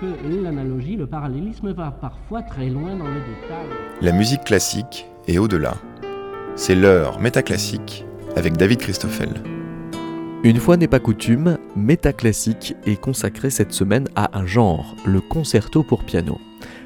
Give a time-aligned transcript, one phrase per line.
[0.00, 3.66] que l'analogie, le parallélisme va parfois très loin dans le détail.
[4.00, 5.74] La musique classique est au-delà.
[6.56, 8.04] C'est l'heure métaclassique
[8.36, 9.30] avec David Christoffel.
[10.44, 15.82] Une fois n'est pas coutume, Métaclassique est consacré cette semaine à un genre, le concerto
[15.82, 16.38] pour piano.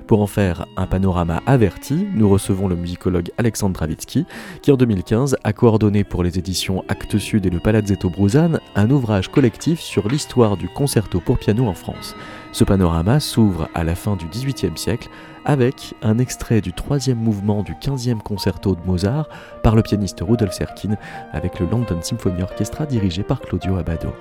[0.08, 4.24] Pour en faire un panorama averti, nous recevons le musicologue Alexandre Travitsky,
[4.62, 8.90] qui en 2015 a coordonné pour les éditions Actes Sud et le Palazzetto Bruzane un
[8.90, 12.16] ouvrage collectif sur l'histoire du concerto pour piano en France.
[12.52, 15.10] Ce panorama s'ouvre à la fin du XVIIIe siècle
[15.44, 19.28] avec un extrait du troisième mouvement du 15e concerto de Mozart
[19.62, 20.96] par le pianiste Rudolf Serkin
[21.32, 24.14] avec le London Symphony Orchestra dirigé par Claudio Abbado.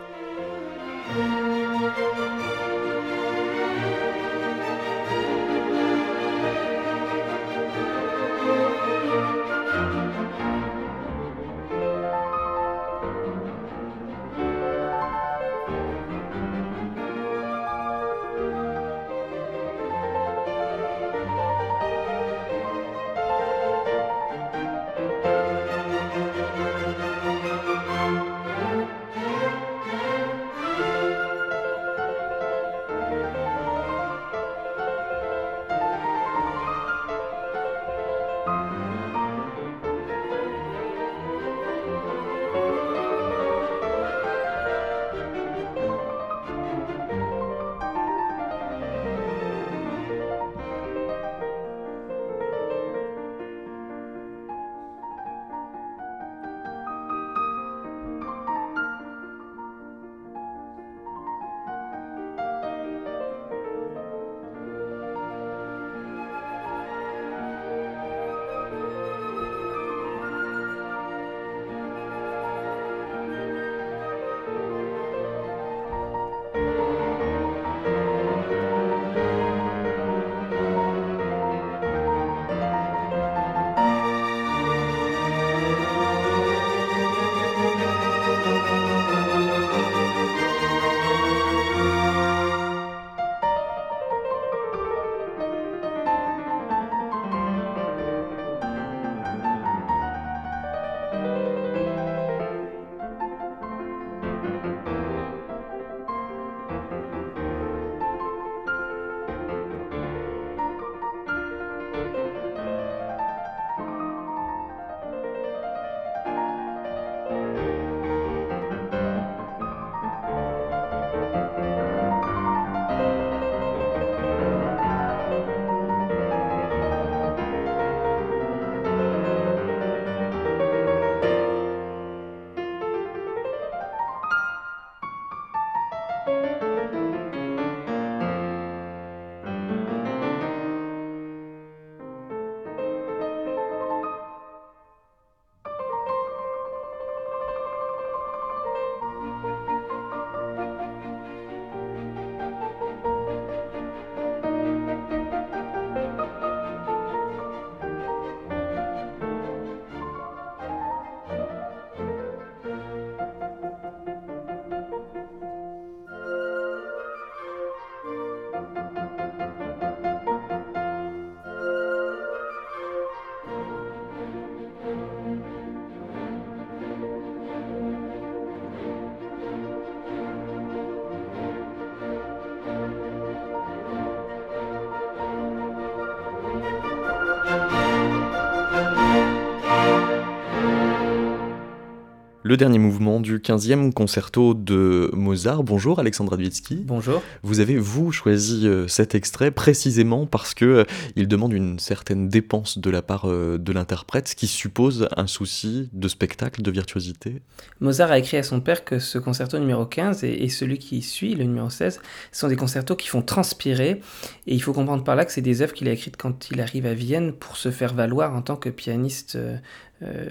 [192.47, 195.63] Le dernier mouvement du 15e concerto de Mozart.
[195.63, 196.77] Bonjour Alexandra Dvitsky.
[196.85, 197.21] Bonjour.
[197.43, 200.83] Vous avez, vous, choisi euh, cet extrait précisément parce que euh,
[201.17, 205.27] il demande une certaine dépense de la part euh, de l'interprète, ce qui suppose un
[205.27, 207.41] souci de spectacle, de virtuosité.
[207.81, 211.35] Mozart a écrit à son père que ce concerto numéro 15 et, celui qui suit,
[211.35, 211.99] le numéro 16,
[212.31, 213.99] sont des concertos qui font transpirer.
[214.47, 216.61] Et il faut comprendre par là que c'est des œuvres qu'il a écrites quand il
[216.61, 219.57] arrive à Vienne pour se faire valoir en tant que pianiste euh,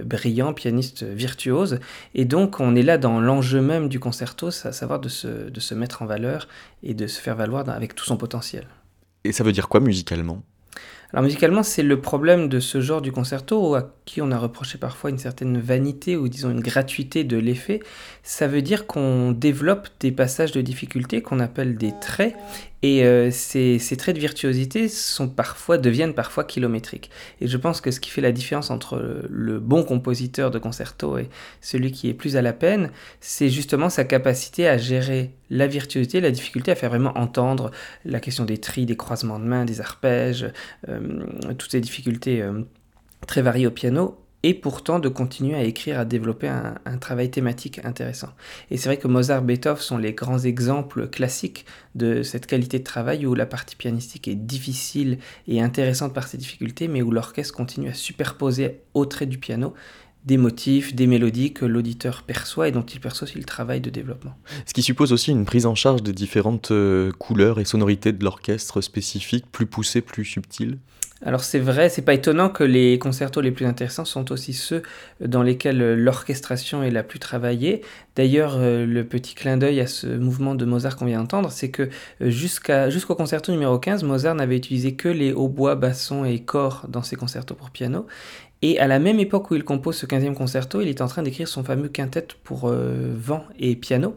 [0.05, 1.81] brillant, pianiste virtuose.
[2.15, 5.61] Et donc on est là dans l'enjeu même du concerto, à savoir de se, de
[5.61, 6.49] se mettre en valeur
[6.83, 8.67] et de se faire valoir avec tout son potentiel.
[9.25, 10.43] Et ça veut dire quoi musicalement?
[11.13, 14.77] Alors musicalement, c'est le problème de ce genre du concerto à qui on a reproché
[14.77, 17.81] parfois une certaine vanité ou disons une gratuité de l'effet.
[18.25, 22.35] Ça veut dire qu'on développe des passages de difficulté qu'on appelle des traits
[22.87, 27.11] Et euh, ces, traits de virtuosité sont parfois, deviennent parfois kilométriques.
[27.41, 31.19] Et je pense que ce qui fait la différence entre le bon compositeur de concerto
[31.19, 31.29] et
[31.61, 36.21] celui qui est plus à la peine, c'est justement sa capacité à gérer la virtuosité,
[36.21, 37.73] la difficulté à faire vraiment entendre
[38.05, 40.47] la question des tris, des croisements de mains, des arpèges,
[40.89, 41.25] euh,
[41.59, 42.63] toutes ces difficultés euh,
[43.27, 47.85] très variées au piano et pourtant de continuer à écrire, à développer un, travail thématique
[47.85, 48.29] intéressant.
[48.71, 51.67] Et c'est vrai que Mozart, Beethoven sont les grands exemples classiques
[51.97, 56.39] de cette qualité de travail où la partie pianistique est difficile et intéressante par ses
[56.39, 59.75] difficultés, mais où l'orchestre continue à superposer au trait du piano
[60.27, 63.91] des motifs, des mélodies que l'auditeur perçoit et dont il perçoit aussi le travail de
[63.91, 64.37] développement.
[64.65, 68.23] Ce qui suppose aussi une prise en charge des différentes euh, couleurs et sonorités de
[68.23, 70.79] l'orchestre spécifiques, plus poussées, plus subtiles
[71.25, 74.83] alors c'est vrai, c'est pas étonnant que les concertos les plus intéressants sont aussi ceux
[75.21, 77.81] dans lesquels l'orchestration est la plus travaillée.
[78.17, 81.71] D'ailleurs, euh, le petit clin d'œil à ce mouvement de Mozart qu'on vient d'entendre, c'est
[81.71, 81.89] que
[82.21, 87.03] euh, jusqu'au concerto numéro 15, Mozart n'avait utilisé que les hautbois, bassons et corps dans
[87.03, 88.07] ses concertos pour piano.
[88.61, 91.23] Et à la même époque où il compose ce 15e concerto, il est en train
[91.23, 94.17] d'écrire son fameux quintet pour euh, vent et piano.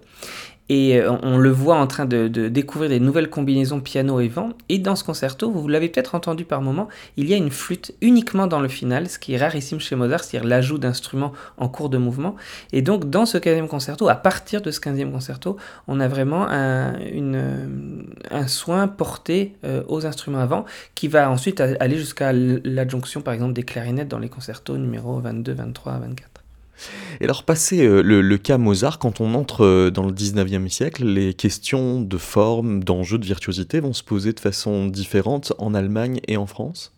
[0.69, 4.49] Et euh, on le voit en train de, découvrir des nouvelles combinaisons piano et vent.
[4.69, 6.87] Et dans ce concerto, vous l'avez peut-être entendu par moment,
[7.17, 10.23] il y a une flûte uniquement dans le final, ce qui est rarissime chez Mozart,
[10.23, 12.35] c'est-à-dire l'ajout d'instruments en cours de mouvement.
[12.71, 15.57] Et donc dans ce 15e concerto, à partir de ce 15e concerto,
[15.87, 16.93] on a vraiment un,
[18.47, 20.65] soin porté euh, aux instruments avant,
[20.95, 25.53] qui va ensuite aller jusqu'à l'adjonction par exemple des clarinettes dans les concertos numéro 22,
[25.53, 26.38] 23, 24.
[27.21, 31.05] Et alors, passé euh, le, cas Mozart, quand on entre euh, dans le 19e siècle,
[31.05, 36.19] les questions de forme, d'enjeux, de virtuosité vont se poser de façon différente en Allemagne
[36.27, 36.93] et en France?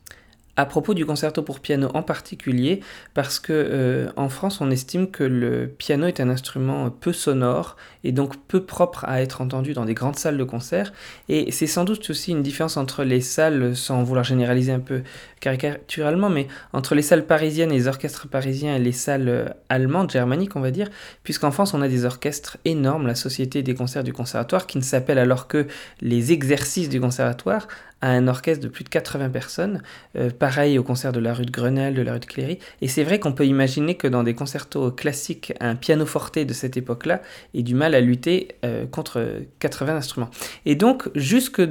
[0.57, 2.81] À propos du concerto pour piano en particulier,
[3.13, 7.77] parce que euh, en France, on estime que le piano est un instrument peu sonore
[8.03, 10.91] et donc peu propre à être entendu dans des grandes salles de concert.
[11.29, 15.03] Et c'est sans doute aussi une différence entre les salles, sans vouloir généraliser un peu
[15.41, 20.09] caricaturalement, mais entre les salles parisiennes et les orchestres parisiens et les salles euh, allemandes,
[20.11, 20.89] germaniques, on va dire,
[21.23, 24.83] puisqu'en France, on a des orchestres énormes, la Société des concerts du conservatoire, qui ne
[24.83, 25.67] s'appelle alors que
[25.99, 27.67] les exercices du conservatoire,
[28.01, 29.81] à un orchestre de plus de 80 personnes,
[30.15, 32.57] euh, pareil au concert de la rue de Grenelle, de la rue de Cléry.
[32.81, 36.77] Et c'est vrai qu'on peut imaginer que dans des concertos classiques, un pianoforte de cette
[36.77, 37.21] époque-là
[37.53, 39.23] ait du mal à lutter euh, contre
[39.59, 40.29] 80 instruments.
[40.65, 41.67] Et donc, jusqu'à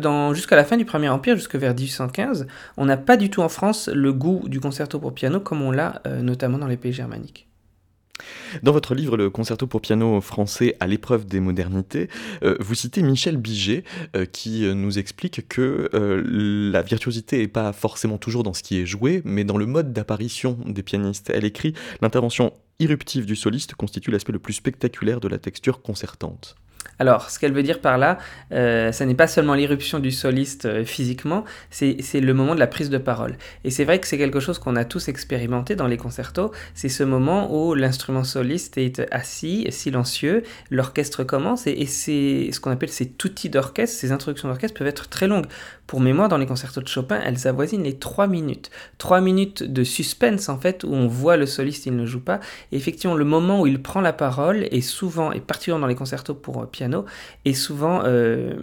[0.57, 2.47] la fin du Premier Empire, jusque vers 1815,
[2.77, 3.60] on n'a pas du tout en France
[3.93, 7.47] le goût du concerto pour piano comme on l'a euh, notamment dans les pays germaniques.
[8.63, 12.09] Dans votre livre Le concerto pour piano français à l'épreuve des modernités,
[12.43, 13.85] euh, vous citez Michel Biget
[14.15, 18.87] euh, qui nous explique que la virtuosité n'est pas forcément toujours dans ce qui est
[18.87, 21.31] joué, mais dans le mode d'apparition des pianistes.
[21.31, 21.73] Elle écrit
[22.03, 26.57] L'intervention irruptive du soliste constitue l'aspect le plus spectaculaire de la texture concertante.
[26.99, 28.19] Alors, ce qu'elle veut dire par là,
[28.53, 32.67] euh, ça n'est pas seulement l'irruption du soliste euh, physiquement, c'est le moment de la
[32.67, 33.37] prise de parole.
[33.65, 36.91] Et c'est vrai que c'est quelque chose qu'on a tous expérimenté dans les concertos, c'est
[36.91, 42.91] ce moment où l'instrument soliste est assis, silencieux, l'orchestre commence, et, c'est ce qu'on appelle
[42.91, 45.47] ces tutti d'orchestre, ces introductions d'orchestre peuvent être très longues.
[45.91, 48.71] Pour mémoire, dans les concertos de Chopin, elles avoisinent les 3 minutes.
[48.99, 52.39] 3 minutes de suspense, en fait, où on voit le soliste, il ne joue pas.
[52.71, 55.97] Et effectivement, le moment où il prend la parole est souvent, et particulièrement dans les
[55.97, 57.07] concertos pour piano,
[57.45, 58.55] est souvent euh,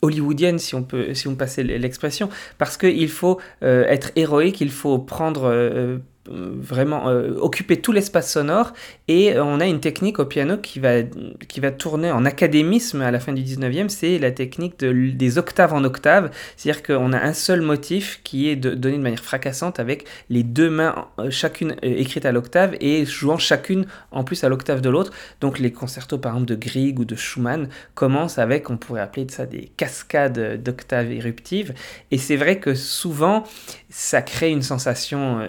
[0.00, 4.70] hollywoodienne, si on peut, si on passer l'expression, parce qu'il faut euh, être héroïque, il
[4.70, 5.98] faut prendre euh,
[6.28, 8.72] vraiment euh, occuper tout l'espace sonore.
[9.08, 11.02] Et euh, on a une technique au piano qui va,
[11.48, 15.38] qui va tourner en académisme à la fin du 19e, c'est la technique de, des
[15.38, 19.22] octaves en octaves, c'est-à-dire qu'on a un seul motif qui est de, donné de manière
[19.22, 24.44] fracassante avec les deux mains euh, chacune écrites à l'octave et jouant chacune en plus
[24.44, 25.12] à l'octave de l'autre.
[25.40, 29.26] Donc les concertos par exemple de Grieg ou de Schumann commencent avec, on pourrait appeler
[29.28, 31.74] ça des cascades d'octaves éruptives.
[32.10, 33.44] Et c'est vrai que souvent
[33.88, 35.48] ça crée une sensation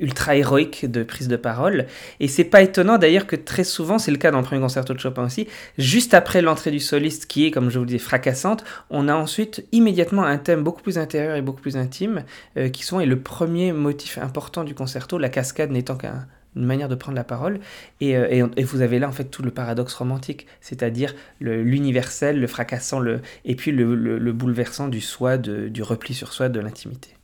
[0.00, 1.86] ultra héroïque de prise de parole.
[2.20, 4.92] Et c'est pas étonnant d'ailleurs que très souvent, c'est le cas dans le premier concerto
[4.92, 5.48] de Chopin aussi,
[5.78, 9.66] juste après l'entrée du soliste qui est, comme je vous disais, fracassante, on a ensuite
[9.72, 12.24] immédiatement un thème beaucoup plus intérieur et beaucoup plus intime,
[12.56, 16.16] euh, qui sont est le premier motif important du concerto, la cascade n'étant qu'une
[16.54, 17.60] manière de prendre la parole.
[18.02, 23.00] Euh, et, vous avez là en fait tout le paradoxe romantique, c'est-à-dire l'universel, le, fracassant,
[23.00, 27.15] le, et puis le, bouleversant du soi, du repli sur soi, de l'intimité.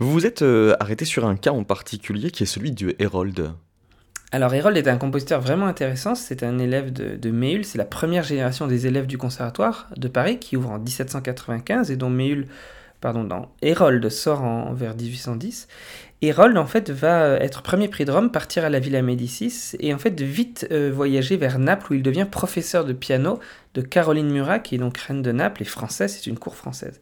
[0.00, 3.52] Vous vous êtes euh, arrêté sur un cas en particulier qui est celui du Herold.
[4.32, 7.84] Alors Herold est un compositeur vraiment intéressant, c'est un élève de, de Méhul, c'est la
[7.84, 12.46] première génération des élèves du conservatoire de Paris qui ouvre en 1795 et dont Méhul,
[13.02, 15.68] pardon, dans Herold sort en, vers 1810.
[16.22, 19.74] Hérold, en fait, va euh, être premier prix de Rome, partir à la Villa Médicis,
[19.80, 23.40] et en fait, vite euh, voyager vers Naples, où il devient professeur de piano
[23.72, 27.00] de Caroline Murat, qui est donc reine de Naples et française, c'est une cour française.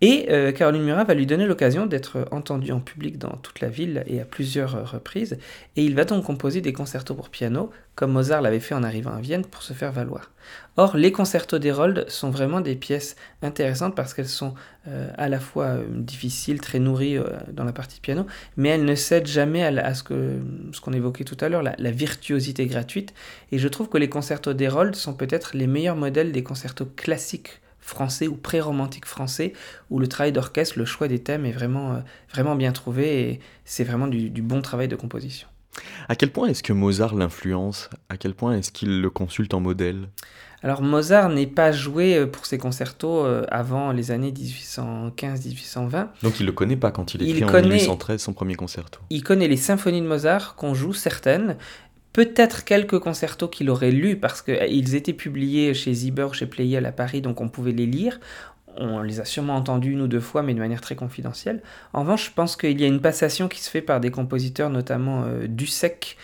[0.00, 3.68] Et euh, Caroline Murat va lui donner l'occasion d'être entendue en public dans toute la
[3.68, 5.38] ville et à plusieurs reprises,
[5.76, 9.12] et il va donc composer des concertos pour piano, comme Mozart l'avait fait en arrivant
[9.12, 10.30] à Vienne, pour se faire valoir.
[10.76, 14.54] Or, les concertos d'Hérold sont vraiment des pièces intéressantes parce qu'elles sont
[15.18, 17.18] à la fois difficiles, très nourries
[17.52, 18.24] dans la partie piano,
[18.58, 20.40] mais elles ne cèdent jamais à, ce qu'on
[20.72, 23.14] ce qu'on évoquait tout à l'heure, la, virtuosité gratuite.
[23.52, 27.60] Et je trouve que les concertos d'Hérold sont peut-être les meilleurs modèles des concertos classiques
[27.80, 29.54] français ou pré-romantique français,
[29.90, 31.98] où le travail d'orchestre, le choix des thèmes est vraiment, euh,
[32.30, 35.48] vraiment bien trouvé et c'est vraiment du, bon travail de composition.
[36.08, 37.88] À quel point est-ce que Mozart l'influence?
[38.08, 40.08] À quel point est-ce qu'il le consulte en modèle?
[40.62, 46.08] Alors Mozart n'est pas joué euh, pour ses concertos euh, avant les années 1815-1820.
[46.22, 49.00] Donc il le connaît pas quand il écrit en 1813 son premier concerto.
[49.10, 51.56] Il connaît les symphonies de Mozart qu'on joue certaines,
[52.12, 56.92] peut-être quelques concertos qu'il aurait lus parce qu'ils étaient publiés chez Zieber, chez Pleyel à
[56.92, 58.18] Paris, donc on pouvait les lire
[58.78, 61.60] on les a sûrement entendus une ou deux fois, mais de manière très confidentielle.
[61.92, 64.70] En revanche, je pense qu'il y a une passation qui se fait par des compositeurs,
[64.70, 66.16] notamment euh, Dussek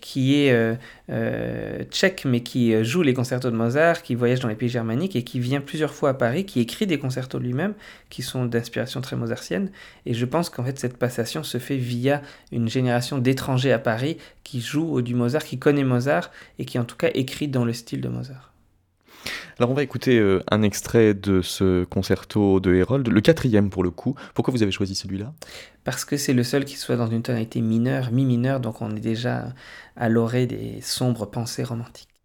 [0.00, 0.74] qui est euh,
[1.10, 5.16] euh, tchèque, mais qui joue les concertos de Mozart, qui voyage dans les pays germaniques
[5.16, 7.74] et qui vient plusieurs fois à Paris, qui écrit des concertos lui-même,
[8.10, 9.70] qui sont d'inspiration très mozartienne.
[10.06, 14.16] Et je pense qu'en fait, cette passation se fait via une génération d'étrangers à Paris
[14.44, 17.72] qui jouent du Mozart, qui connaît Mozart et qui en tout cas écrit dans le
[17.72, 18.55] style de Mozart.
[19.58, 23.82] Alors on va écouter euh, un extrait de ce concerto de Herold, le quatrième pour
[23.82, 24.14] le coup.
[24.34, 25.32] Pourquoi vous avez choisi celui-là?
[25.84, 29.00] Parce que c'est le seul qui soit dans une tonalité mineure, mi-mineure, donc on est
[29.00, 29.52] déjà
[29.96, 32.15] à l'orée des sombres pensées romantiques.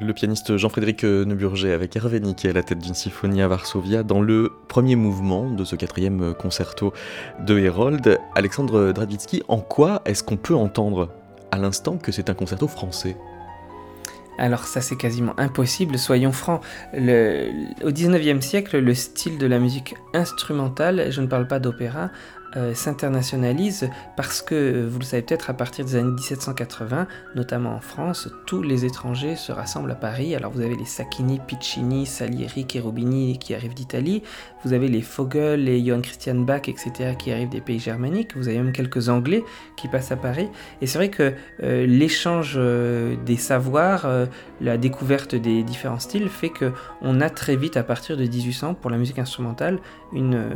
[0.00, 4.22] Le pianiste Jean-Frédéric Neuburger avec Hervé Niquet à la tête d'une symphonie à Varsovia dans
[4.22, 6.92] le premier mouvement de ce quatrième concerto
[7.40, 8.18] de Herold.
[8.34, 11.10] Alexandre Dravitsky, en quoi est-ce qu'on peut entendre
[11.50, 13.16] à l'instant que c'est un concerto français?
[14.38, 16.62] Alors ça c'est quasiment impossible, soyons francs.
[16.94, 22.10] au 19e siècle, le style de la musique instrumentale, je ne parle pas d'opéra,
[22.56, 27.80] euh, s'internationalise parce que, vous le savez peut-être, à partir des années 1780, notamment en
[27.80, 30.34] France, tous les étrangers se rassemblent à Paris.
[30.34, 34.24] Alors vous avez les Sacchini, Piccini, Salieri, Cherubini qui arrivent d'Italie,
[34.64, 37.14] vous avez les Vogel, les Johann Christian Bach, etc.
[37.16, 39.44] qui arrivent des pays germaniques, vous avez même quelques Anglais
[39.76, 40.48] qui passent à Paris.
[40.82, 44.08] Et c'est vrai que euh, l'échange euh, des savoirs,
[44.60, 48.74] la découverte des différents styles fait que on a très vite, à partir de 1800,
[48.74, 49.78] pour la musique instrumentale,
[50.12, 50.50] une,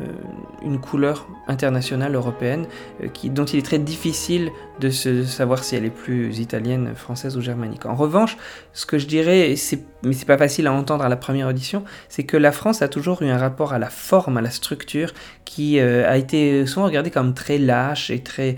[0.63, 2.67] une couleur internationale européenne
[3.13, 4.51] qui, dont il est très difficile
[4.81, 7.87] de, savoir si elle est plus italienne, française ou germanique.
[7.87, 8.37] En revanche,
[8.73, 9.55] ce que je dirais,
[10.03, 12.89] mais c'est pas facile à entendre à la première audition, c'est que la France a
[12.89, 15.13] toujours eu un rapport à la forme, à la structure,
[15.45, 18.57] qui a été souvent regardé comme très lâche et très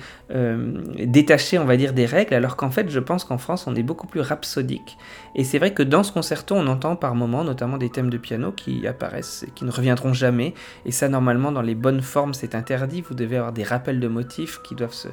[0.99, 3.83] détaché, on va dire, des règles, alors qu'en fait, je pense qu'en France, on est
[3.83, 4.97] beaucoup plus rhapsodique.
[5.37, 8.17] Et c'est vrai que dans ce concerto, on entend par moments notamment des thèmes de
[8.17, 10.55] piano qui apparaissent et qui ne reviendront jamais.
[10.87, 13.03] Et ça, normalement, dans les bonnes formes, c'est interdit.
[13.03, 15.09] Vous devez avoir des rappels de motifs qui doivent se,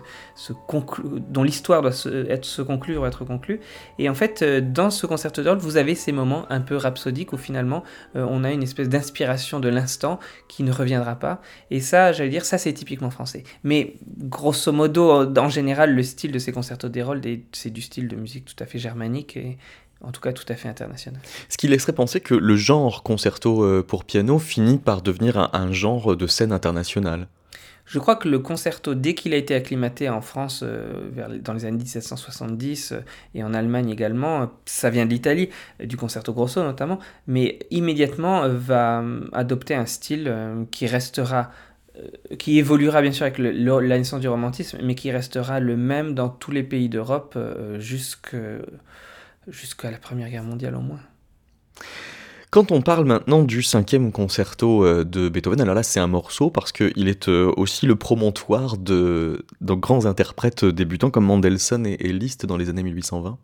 [1.30, 3.60] dont l'histoire doit se, conclure ou être conclue.
[4.00, 7.34] Et en fait, euh, dans ce concerto d'orgue, vous avez ces moments un peu rhapsodiques
[7.34, 7.84] où finalement,
[8.16, 11.42] euh, on a une espèce d'inspiration de l'instant qui ne reviendra pas.
[11.70, 13.44] Et ça, j'allais dire, ça, c'est typiquement français.
[13.66, 18.16] Mais grosso modo, en général, le style de ces concertos d'Hérold, c'est du style de
[18.16, 19.38] musique tout à fait germanique
[20.04, 21.20] en tout cas tout à fait international.
[21.50, 25.72] Ce qui laisserait penser que le genre concerto euh, pour piano finit par devenir un,
[25.72, 27.28] genre de scène internationale.
[27.86, 31.54] Je crois que le concerto, dès qu'il a été acclimaté en France euh, vers, dans
[31.54, 33.00] les années 1770 euh,
[33.34, 35.50] et en Allemagne également, ça vient de l'Italie,
[35.82, 40.34] du concerto grosso notamment, mais immédiatement va adopter un style
[40.72, 41.52] qui restera
[42.40, 46.28] qui évoluera bien sûr avec la naissance du romantisme, mais qui restera le même dans
[46.28, 47.38] tous les pays d'Europe
[47.78, 48.58] jusqu'à
[49.48, 51.00] jusqu'à la Première Guerre mondiale au moins.
[52.54, 56.52] Quand on parle maintenant du cinquième concerto euh, de Beethoven, alors là c'est un morceau
[56.52, 62.14] parce qu'il est euh, aussi le promontoire de, de, grands interprètes débutants comme Mendelssohn et,
[62.14, 63.40] Liszt dans les années 1820.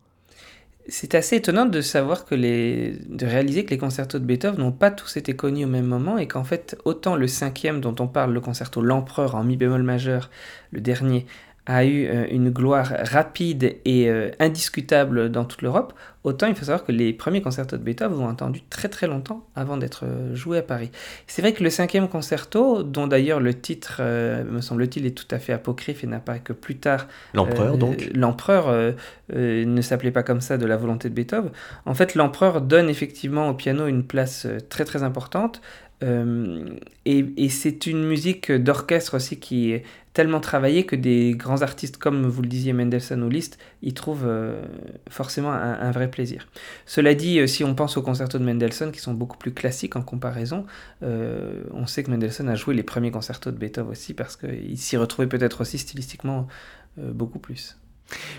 [0.87, 4.71] C'est assez étonnant de savoir que les, de réaliser que les concertos de Beethoven n'ont
[4.71, 8.07] pas tous été connus au même moment et qu'en fait autant le cinquième dont on
[8.07, 10.29] parle, le concerto L'Empereur en mi bémol majeur,
[10.69, 11.25] le dernier,
[11.69, 16.65] a eu euh, une gloire rapide et euh, indiscutable dans toute l'Europe, autant il faut
[16.65, 20.33] savoir que les premiers concertos de Beethoven ont attendu très très longtemps avant d'être euh,
[20.33, 20.89] joués à Paris.
[21.27, 25.38] C'est vrai que le cinquième concerto, dont d'ailleurs le titre, me semble-t-il, est tout à
[25.38, 27.07] fait apocryphe et n'apparaît que plus tard.
[27.35, 28.93] L'empereur donc L'empereur
[29.35, 31.51] ne s'appelait pas comme ça de la volonté de Beethoven.
[31.85, 35.61] En fait, l'empereur donne effectivement au piano une place très très importante.
[36.01, 39.83] et, et c'est une musique d'orchestre aussi qui est
[40.19, 44.25] tellement travaillé que des grands artistes comme vous le disiez Mendelssohn ou Liszt y trouvent
[44.27, 44.61] euh,
[45.09, 46.49] forcément un, vrai plaisir.
[46.85, 49.95] Cela dit, euh, si on pense aux concertos de Mendelssohn qui sont beaucoup plus classiques
[49.95, 50.65] en comparaison,
[51.03, 54.77] euh, on sait que Mendelssohn a joué les premiers concertos de Beethoven aussi parce qu'il
[54.77, 56.49] s'y retrouvait peut-être aussi stylistiquement
[56.97, 57.77] beaucoup plus.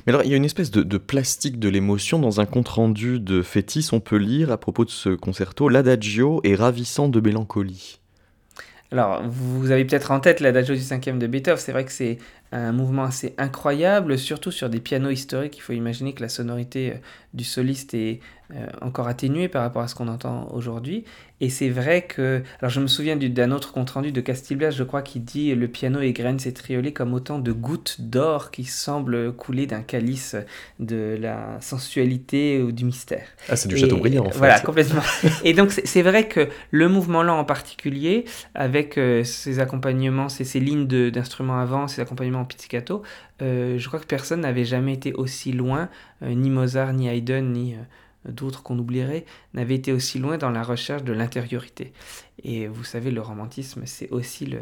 [0.07, 3.21] Mais alors, il y a une espèce de, de plastique de l'émotion dans un compte-rendu
[3.21, 3.89] de Fétis.
[3.93, 8.01] On peut lire à propos de ce concerto L'adagio est ravissant de mélancolie.
[8.93, 11.59] Alors, vous avez peut-être en tête l'adagio du cinquième de Beethoven.
[11.59, 12.19] C'est vrai que c'est
[12.53, 15.57] un mouvement assez incroyable, surtout sur des pianos historiques.
[15.59, 16.97] Il faut imaginer que la sonorité euh,
[17.33, 18.21] du soliste est
[18.53, 21.05] euh, encore atténuée par rapport à ce qu'on entend aujourd'hui.
[21.41, 22.43] Et c'est vrai que.
[22.61, 26.01] Alors, je me souviens d'un autre compte-rendu de Castilblas, je crois, qui dit Le piano
[26.01, 30.37] égrène ses triolets comme autant de gouttes d'or qui semblent couler d'un calice
[30.81, 33.25] de la sensualité ou du mystère.
[33.49, 34.39] Ah, c'est du Chateaubriand, en fait.
[34.39, 35.03] Voilà, complètement.
[35.45, 40.45] et donc, c'est vrai que le mouvement lent en particulier, avec euh, ses accompagnements, ses,
[40.45, 43.03] ses lignes d'instruments avant, ses accompagnements en pizzicato,
[43.43, 45.89] euh, je crois que personne n'avait jamais été aussi loin,
[46.23, 47.79] euh, ni Mozart, ni Haydn, ni euh,
[48.31, 49.25] d'autres qu'on oublierait,
[49.55, 51.93] n'avaient été aussi loin dans la recherche de l'intériorité.
[52.43, 54.61] Et vous savez, le romantisme, c'est aussi le,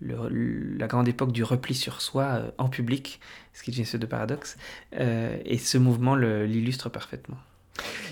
[0.00, 3.20] la grande époque du repli sur soi en public,
[3.52, 4.56] ce qui est une de paradoxe,
[4.92, 7.36] et ce mouvement l'illustre parfaitement.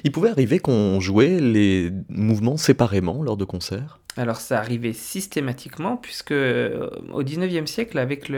[0.05, 3.99] Il pouvait arriver qu'on jouait les mouvements séparément lors de concerts?
[4.19, 8.33] Alors ça arrivait systématiquement puisque euh, au XIXe siècle, avec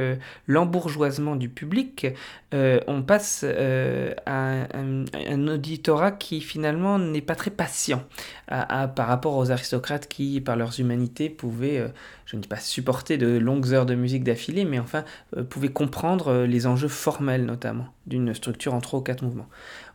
[0.47, 2.07] l'embourgeoisement du public,
[2.53, 8.05] euh, on passe euh, à un, auditorat qui finalement n'est pas très patient.
[8.49, 11.87] Par rapport aux aristocrates qui, par leurs humanités, pouvaient,
[12.27, 15.05] je ne dis pas supporter de longues heures de musique d'affilée, mais enfin
[15.49, 19.49] pouvaient comprendre les enjeux formels notamment d'une structure en trois ou quatre mouvements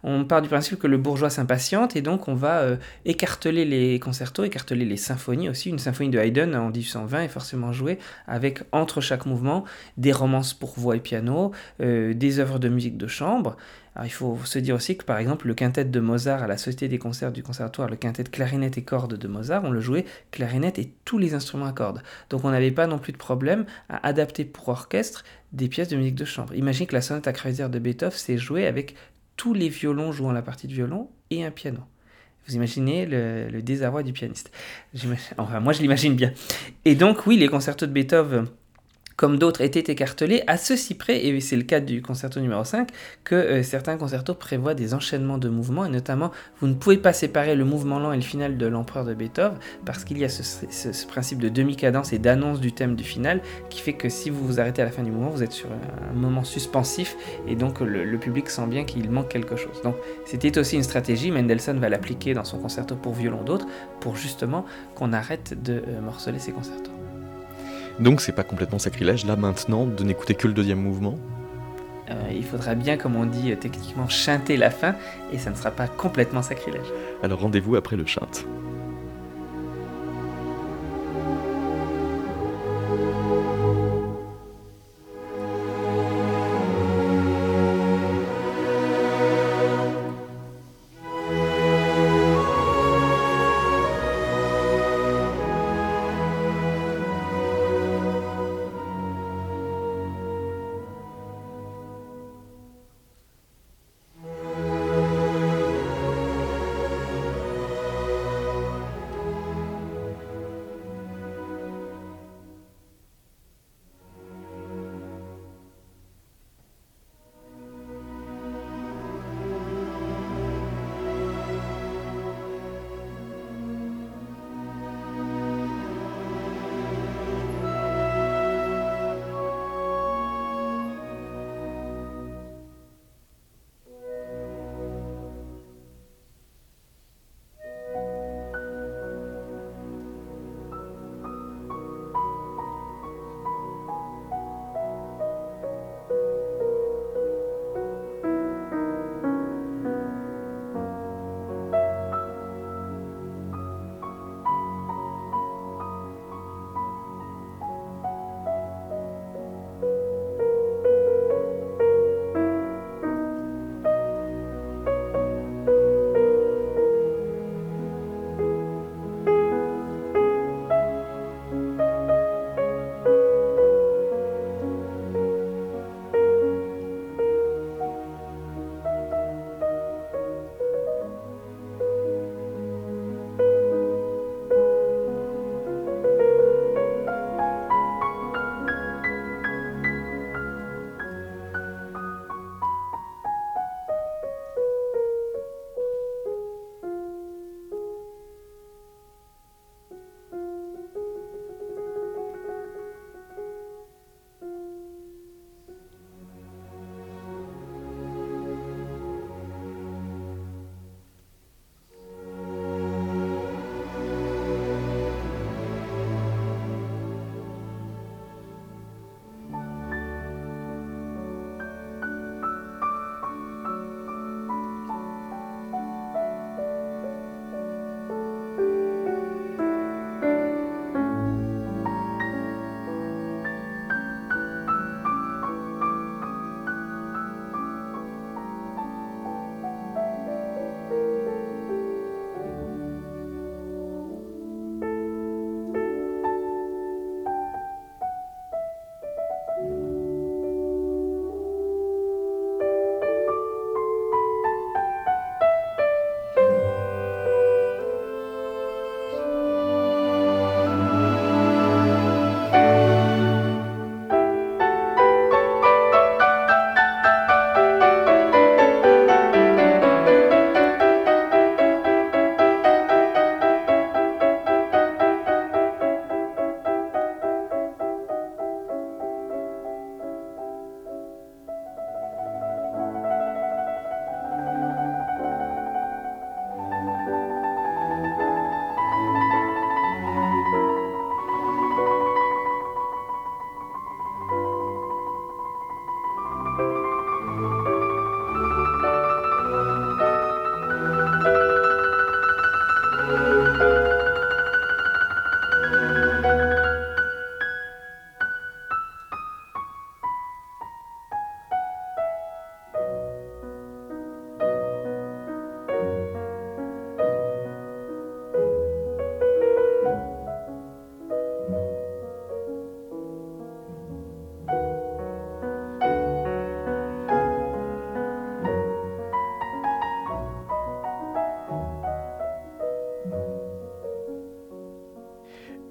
[0.07, 3.99] on part du principe que le bourgeois s'impatiente et donc on va euh, écarteler les
[3.99, 5.69] concertos, écarteler les symphonies aussi.
[5.69, 9.65] Une symphonie de Haydn en 1820 est forcément jouée avec entre chaque mouvement
[9.97, 13.57] des romances pour voix et piano, euh, des œuvres de musique de chambre.
[14.03, 16.89] Il faut se dire aussi que par exemple le quintet de Mozart à la Société
[16.89, 20.05] des concerts du conservatoire, le quintet de clarinette et cordes de Mozart, on le jouait
[20.31, 22.03] clarinette et tous les instruments à cordes.
[22.29, 25.95] Donc on n'avait pas non plus de problème à adapter pour orchestre des pièces de
[25.95, 26.53] musique de chambre.
[26.53, 28.95] Imaginez que la sonate à Kreutzer de Beethoven s'est jouée avec
[29.37, 31.79] tous les violons jouant la partie de violon et un piano.
[32.47, 34.51] Vous imaginez le, désarroi du pianiste.
[35.37, 36.31] Enfin, moi, je l'imagine bien.
[36.85, 38.47] Et donc, oui, les concertos de Beethoven
[39.15, 42.89] comme d'autres, étaient écartelés, à ceci près, et c'est le cas du concerto numéro 5,
[43.23, 47.13] que euh, certains concertos prévoient des enchaînements de mouvements, et notamment, vous ne pouvez pas
[47.13, 50.29] séparer le mouvement lent et le final de l'empereur de Beethoven, parce qu'il y a
[50.29, 54.45] ce, principe de demi-cadence et d'annonce du thème du final, qui fait que si vous
[54.45, 57.15] vous arrêtez à la fin du mouvement, vous êtes sur un moment suspensif,
[57.47, 59.81] et donc le, public sent bien qu'il manque quelque chose.
[59.83, 63.67] Donc c'était aussi une stratégie, Mendelssohn va l'appliquer dans son concerto pour violon d'autres,
[63.99, 66.91] pour justement qu'on arrête de euh, morceler ses concertos.
[67.99, 71.17] Donc c'est pas complètement sacrilège là maintenant de n'écouter que le deuxième mouvement
[72.09, 74.93] euh, il faudra bien, comme on dit euh, techniquement, chanter la fin,
[75.33, 76.85] et ça ne sera pas complètement sacrilège.
[77.23, 78.45] Alors rendez-vous après le chante.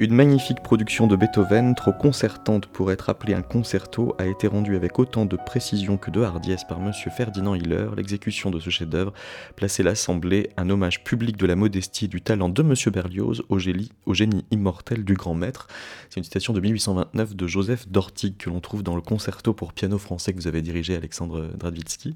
[0.04, 4.76] Une magnifique production de Beethoven, trop concertante pour être appelée un concerto, a été rendue
[4.76, 6.92] avec autant de précision que de hardiesse par M.
[6.92, 7.88] Ferdinand Hiller.
[7.96, 9.14] L'exécution de ce chef-d'œuvre
[9.56, 12.74] plaçait l'Assemblée un hommage public de la modestie et du talent de M.
[12.92, 15.68] Berlioz au génie, immortel du grand maître.
[16.10, 19.72] C'est une citation de 1829 de Joseph Dortig que l'on trouve dans le concerto pour
[19.72, 22.14] piano français que vous avez dirigé, Alexandre Dradvitsky.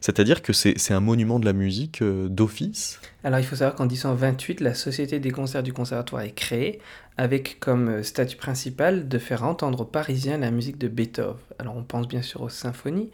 [0.00, 2.98] C'est-à-dire que c'est un monument de la musique euh, d'office?
[3.22, 6.80] Alors il faut savoir qu'en 1828, la Société des concerts du Conservatoire est créée
[7.18, 11.36] avec comme euh, statut principal de faire entendre aux Parisiens la musique de Beethoven.
[11.58, 13.10] Alors on pense bien sûr aux symphonies.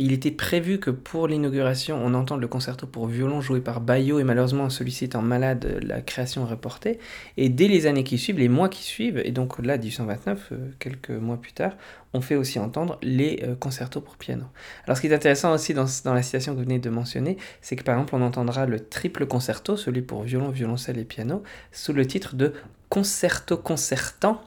[0.00, 4.20] Il était prévu que pour l'inauguration, on entende le concerto pour violon joué par Baillot,
[4.20, 7.00] et malheureusement celui-ci étant malade, la création est reportée.
[7.36, 10.56] Et dès les années qui suivent, les mois qui suivent, et donc là 1829, euh,
[10.78, 11.72] quelques mois plus tard,
[12.12, 14.44] on fait aussi entendre les euh, concertos pour piano.
[14.86, 17.36] Alors ce qui est intéressant aussi dans, dans la citation que vous venez de mentionner,
[17.60, 21.42] c'est que par exemple on entendra le triple concerto, celui pour violon, violoncelle et piano,
[21.72, 22.52] sous le titre de
[22.88, 24.40] concerto concertant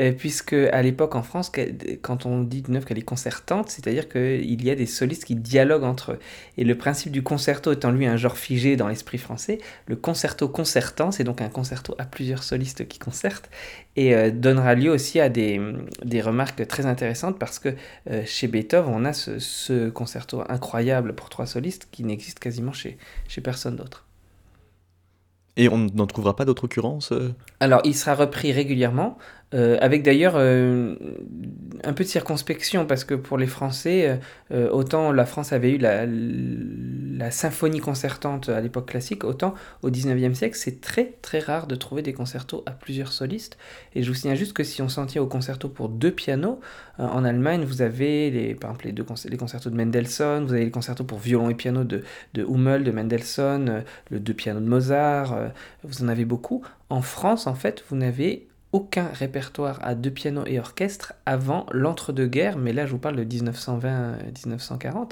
[0.00, 1.52] euh, puisque à l'époque en France,
[2.00, 5.84] quand on dit neuf qu'elle est concertante, c'est-à-dire qu'il y a des solistes qui dialoguent
[5.84, 6.18] entre eux.
[6.56, 10.48] Et le principe du concerto étant lui un genre figé dans l'esprit français, le concerto
[10.48, 13.50] concertant, c'est donc un concerto à plusieurs solistes qui concertent,
[13.96, 15.60] et euh, donnera lieu aussi à des,
[16.02, 17.74] des, remarques très intéressantes parce que
[18.10, 22.72] euh, chez Beethoven, on a ce, ce, concerto incroyable pour trois solistes qui n'existe quasiment
[22.72, 22.96] chez,
[23.28, 24.06] chez personne d'autre.
[25.56, 27.12] Et on n'en trouvera pas d'autres occurrences
[27.60, 29.18] Alors, il sera repris régulièrement.
[29.54, 30.94] Euh, avec d'ailleurs euh,
[31.84, 34.18] un peu de circonspection, parce que pour les Français,
[34.50, 40.34] euh, autant la France avait eu la, symphonie concertante à l'époque classique, autant au 19e
[40.34, 43.58] siècle, c'est très très rare de trouver des concertos à plusieurs solistes.
[43.94, 46.58] Et je vous signale juste que si on s'en tient au concerto pour deux pianos,
[46.98, 50.64] en Allemagne, vous avez les, par exemple les, deux les concertos de Mendelssohn, vous avez
[50.64, 52.02] les concertos pour violon et piano de,
[52.34, 55.36] de Hummel, de Mendelssohn, le deux pianos de Mozart,
[55.84, 56.62] vous en avez beaucoup.
[56.90, 62.56] En France, en fait, vous n'avez aucun répertoire à deux pianos et orchestre avant l'entre-deux-guerres,
[62.56, 65.10] mais là je vous parle de 1920-1940,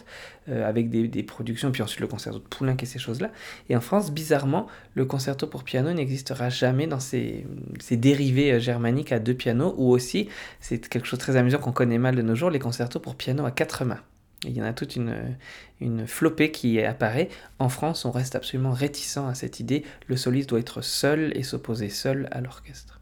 [0.49, 3.31] euh, avec des, productions, puis ensuite le concerto de Poulenc et ces choses-là.
[3.69, 7.47] Et en France, bizarrement, le concerto pour piano n'existera jamais dans ces,
[7.91, 10.29] dérivés euh, germaniques à deux pianos, ou aussi,
[10.61, 13.15] c'est quelque chose de très amusant qu'on connaît mal de nos jours, les concertos pour
[13.15, 14.01] piano à quatre mains.
[14.45, 17.29] Il y en a toute une flopée qui apparaît.
[17.59, 19.85] En France, on reste absolument réticent à cette idée.
[20.07, 23.00] Le soliste doit être seul et s'opposer seul à l'orchestre.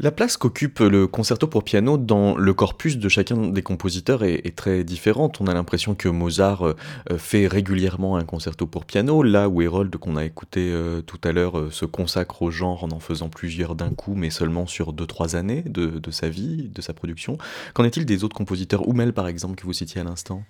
[0.00, 4.56] La place qu'occupe le concerto pour piano dans le corpus de chacun des compositeurs est,
[4.56, 5.40] très différente.
[5.40, 6.74] On a l'impression que Mozart euh,
[7.16, 11.30] fait régulièrement un concerto pour piano, là où Herold, qu'on a écouté euh, tout à
[11.32, 14.92] l'heure, euh, se consacre au genre en en faisant plusieurs d'un coup, mais seulement sur
[14.92, 17.38] 2-3 années de, de, sa vie, de sa production.
[17.72, 20.42] Qu'en est-il des autres compositeurs, Hummel par exemple, que vous citiez à l'instant?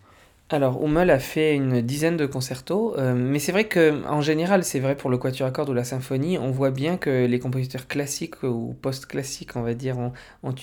[0.54, 4.62] Alors, Hummel a fait une dizaine de concertos, euh, mais c'est vrai que en général,
[4.62, 7.38] c'est vrai pour le quatuor à cordes ou la symphonie, on voit bien que les
[7.40, 10.12] compositeurs classiques ou post-classiques, on va dire, ont,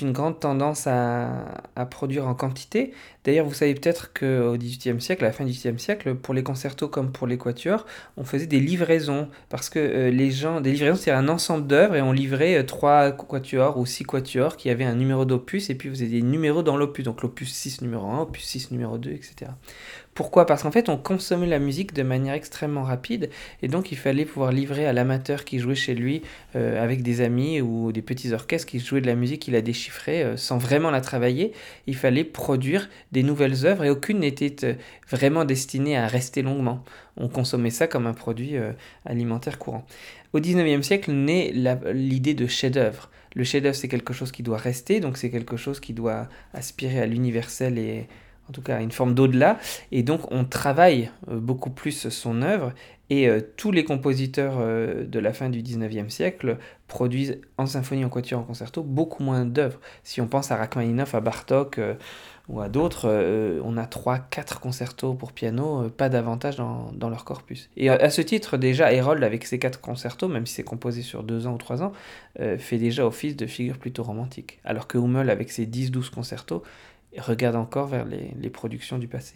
[0.01, 1.30] une grande tendance à,
[1.89, 2.93] produire en quantité.
[3.23, 6.41] D'ailleurs, vous savez peut-être qu'au XVIIIe siècle, à la fin du XVIIIe siècle, pour les
[6.41, 7.86] concertos comme pour les quatuors,
[8.17, 11.95] on faisait des livraisons, parce que euh, les gens, des livraisons, c'est un ensemble d'œuvres,
[11.95, 15.75] et on livrait euh, trois quatuors ou six quatuors qui avaient un numéro d'opus, et
[15.75, 18.97] puis vous avez des numéros dans l'opus, donc l'opus 6 numéro 1, opus 6 numéro
[18.97, 19.51] 2, etc.
[20.13, 20.45] Pourquoi?
[20.45, 23.30] Parce qu'en fait, on consommait la musique de manière extrêmement rapide,
[23.62, 26.21] et donc il fallait pouvoir livrer à l'amateur qui jouait chez lui
[26.58, 29.62] euh, avec des amis ou des petits orchestres qui jouaient de la musique qu'il a
[29.62, 31.54] déchiffrée euh, sans vraiment la travailler.
[31.88, 34.74] Il fallait produire des nouvelles œuvres, et aucune n'était euh,
[35.10, 36.84] vraiment destinée à rester longuement.
[37.15, 38.56] On consommait ça comme un produit
[39.06, 39.86] alimentaire courant.
[40.34, 41.54] Au 19e siècle naît
[41.93, 43.10] l'idée de chef-d'œuvre.
[43.36, 47.02] Le chef-d'œuvre, c'est quelque chose qui doit rester, donc c'est quelque chose qui doit aspirer
[47.02, 48.08] à l'universel et
[48.49, 49.60] en tout cas une forme d'au-delà,
[49.91, 52.73] et donc on travaille euh, beaucoup plus son œuvre,
[53.10, 58.04] et euh, tous les compositeurs euh, de la fin du 19e siècle produisent en symphonie,
[58.04, 59.80] en quatuor, en concerto beaucoup moins d'œuvres.
[60.04, 61.80] Si on pense à Rachmaninoff, à Bartok
[62.49, 63.08] ou à d'autres,
[63.63, 67.69] on a 3-4 concertos pour piano, pas davantage dans, leur corpus.
[67.77, 71.23] Et à ce titre, déjà, Herold, avec ses 4 concertos, même si c'est composé sur
[71.23, 71.93] 2 ans ou 3 ans,
[72.58, 74.60] fait déjà office de figure plutôt romantique.
[74.65, 76.62] Alors que Hummel, avec ses 10-12 concertos,
[77.17, 79.36] regarde encore vers les, productions du passé.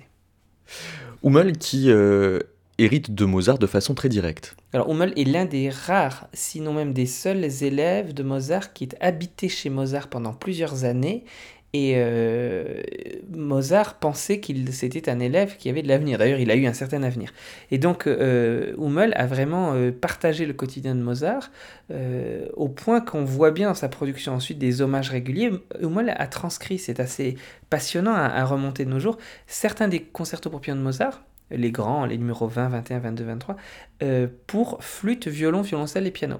[1.24, 2.40] Hummel qui euh,
[2.78, 4.56] hérite de Mozart de façon très directe.
[4.74, 8.96] Alors Hummel est l'un des rares, sinon même des seuls élèves de Mozart qui est
[9.00, 11.24] habité chez Mozart pendant plusieurs années
[11.76, 12.82] et euh,
[13.30, 16.18] Mozart pensait qu'il c'était un élève qui avait de l'avenir.
[16.18, 17.34] D'ailleurs, il a eu un certain avenir.
[17.70, 21.52] Et donc, euh, Hummel a vraiment euh, partagé le quotidien de Mozart
[22.56, 25.52] au point qu'on voit bien dans sa production ensuite des hommages réguliers.
[25.82, 27.36] Hummel a transcrit, c'est assez
[27.70, 32.06] passionnant à, remonter de nos jours, certains des concertos pour piano de Mozart, les grands,
[32.06, 33.56] les numéros 20, 21, 22, 23,
[34.48, 36.38] pour flûte, violon, violoncelle et piano.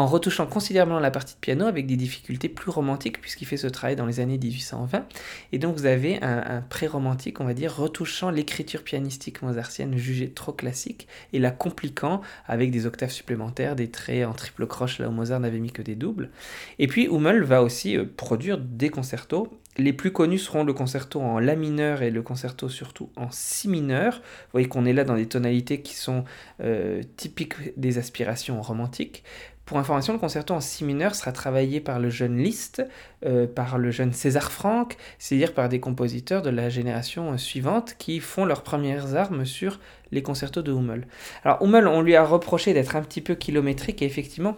[0.00, 3.66] En retouchant considérablement la partie de piano avec des difficultés plus romantiques puisqu'il fait ce
[3.66, 5.04] travail dans les années 1820.
[5.52, 10.52] Et donc vous avez un, pré-romantique, on va dire, retouchant l'écriture pianistique mozartienne jugée trop
[10.52, 15.12] classique et la compliquant avec des octaves supplémentaires, des traits en triple croche là où
[15.12, 16.30] Mozart n'avait mis que des doubles.
[16.78, 21.20] Et puis Hummel va aussi euh, produire des concertos les plus connus seront le concerto
[21.20, 24.16] en La mineur et le concerto surtout en Si mineur.
[24.16, 26.24] Vous voyez qu'on est là dans des tonalités qui sont
[26.60, 29.22] euh, typiques des aspirations romantiques.
[29.70, 32.84] Pour information, le concerto en Si mineur sera travaillé par le jeune Liszt,
[33.24, 38.18] euh, par le jeune César Franck, c'est-à-dire par des compositeurs de la génération suivante qui
[38.18, 39.78] font leurs premières armes sur
[40.10, 41.06] les concertos de Hummel.
[41.44, 44.56] Alors Hummel, on lui a reproché d'être un petit peu kilométrique et effectivement,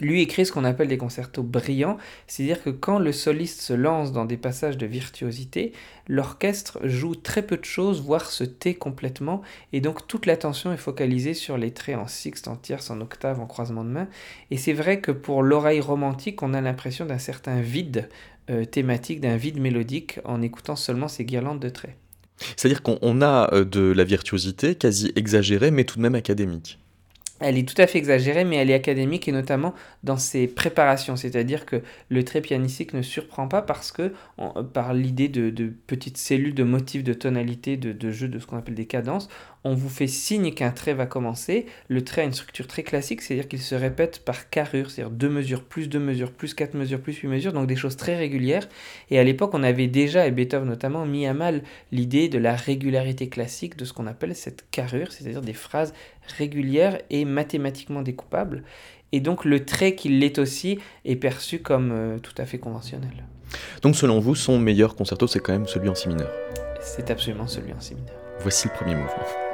[0.00, 4.12] lui écrit ce qu'on appelle des concertos brillants, c'est-à-dire que quand le soliste se lance
[4.12, 5.72] dans des passages de virtuosité,
[6.08, 10.78] l'orchestre joue très peu de choses, voire se tait complètement, et donc toute l'attention est
[10.78, 14.08] focalisée sur les traits en sixte, en tierce, en octave, en croisement de main.
[14.50, 18.08] Et c'est vrai que pour l'oreille romantique, on a l'impression d'un certain vide
[18.50, 21.96] euh, thématique, d'un vide mélodique, en écoutant seulement ces guirlandes de traits.
[22.56, 26.78] C'est-à-dire qu'on a euh, de la virtuosité quasi exagérée, mais tout de même académique
[27.40, 31.16] elle est tout à fait exagérée, mais elle est académique et notamment dans ses préparations.
[31.16, 34.12] C'est-à-dire que le trait pianistique ne surprend pas parce que,
[34.72, 38.56] par l'idée de, petites cellules de motifs, de tonalité, de, de jeu de ce qu'on
[38.56, 39.28] appelle des cadences,
[39.66, 41.66] on vous fait signe qu'un trait va commencer.
[41.88, 45.28] Le trait a une structure très classique, c'est-à-dire qu'il se répète par carrure, c'est-à-dire deux
[45.28, 48.68] mesures, plus deux mesures, plus quatre mesures, plus huit mesures, donc des choses très régulières.
[49.10, 52.54] Et à l'époque, on avait déjà, et Beethoven notamment, mis à mal l'idée de la
[52.54, 55.94] régularité classique de ce qu'on appelle cette carrure, c'est-à-dire des phrases
[56.38, 58.62] régulières et mathématiquement découpables.
[59.10, 63.24] Et donc le trait qui l'est aussi est perçu comme euh, tout à fait conventionnel.
[63.82, 66.30] Donc selon vous, son meilleur concerto, c'est quand même celui en si mineur?
[66.80, 68.14] C'est absolument celui en si mineur.
[68.40, 69.45] Voici le premier mouvement.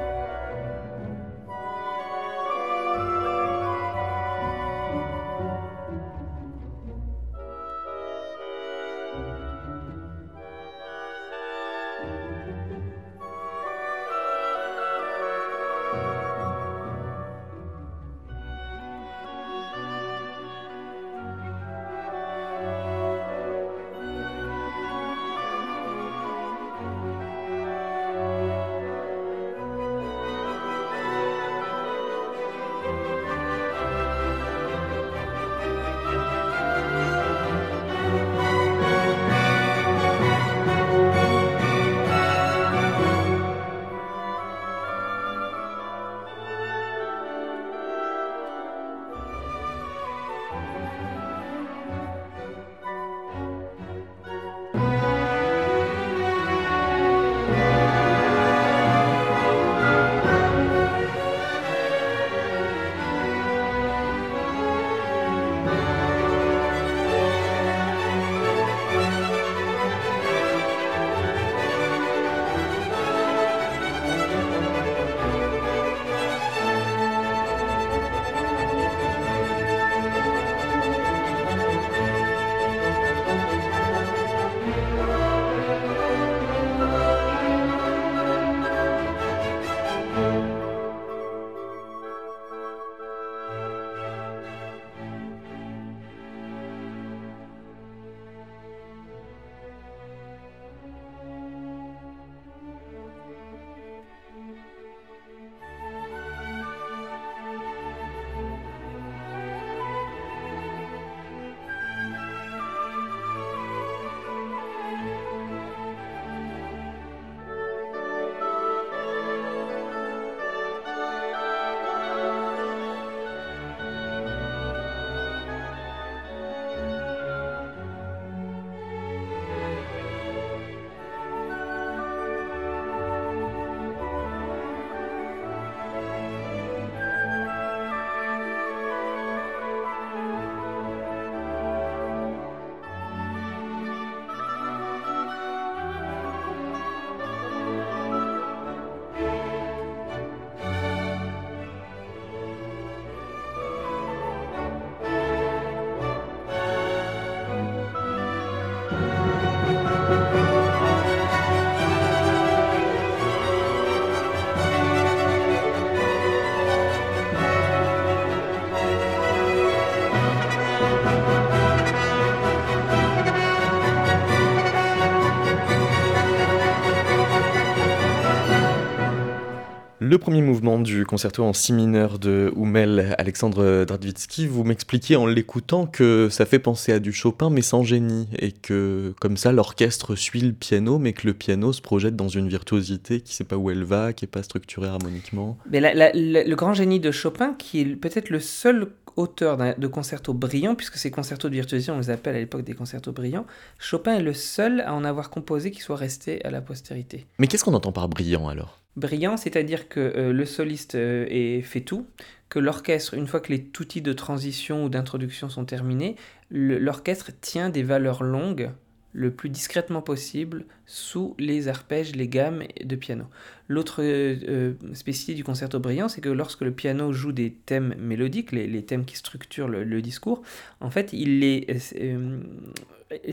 [180.13, 185.25] Le premier mouvement du concerto en si mineur de Hummel, Alexandre Dradvitsky, vous m'expliquiez en
[185.25, 189.53] l'écoutant que ça fait penser à du Chopin mais sans génie, et que comme ça
[189.53, 193.37] l'orchestre suit le piano, mais que le piano se projette dans une virtuosité qui ne
[193.37, 195.57] sait pas où elle va, qui n'est pas structurée harmoniquement.
[195.71, 200.75] Mais le grand génie de Chopin, qui est peut-être le seul auteur de concertos brillants,
[200.75, 203.47] puisque ces concertos de virtuosité, on les appelle à l'époque des concertos brillants,
[203.79, 207.25] Chopin est le seul à en avoir composé qui soit resté à la postérité.
[207.39, 208.82] Mais qu'est-ce qu'on entend par brillant alors?
[208.97, 212.07] Brillant, c'est-à-dire que euh, le soliste euh, fait tout,
[212.49, 216.17] que l'orchestre, une fois que les outils de transition ou d'introduction sont terminés,
[216.51, 218.71] l'orchestre tient des valeurs longues
[219.13, 223.25] le plus discrètement possible sous les arpèges, les gammes de piano.
[223.69, 227.95] L'autre euh, euh, spécificité du concerto brillant, c'est que lorsque le piano joue des thèmes
[227.99, 230.43] mélodiques, les, thèmes qui structurent le, discours,
[230.81, 231.67] en fait, il les,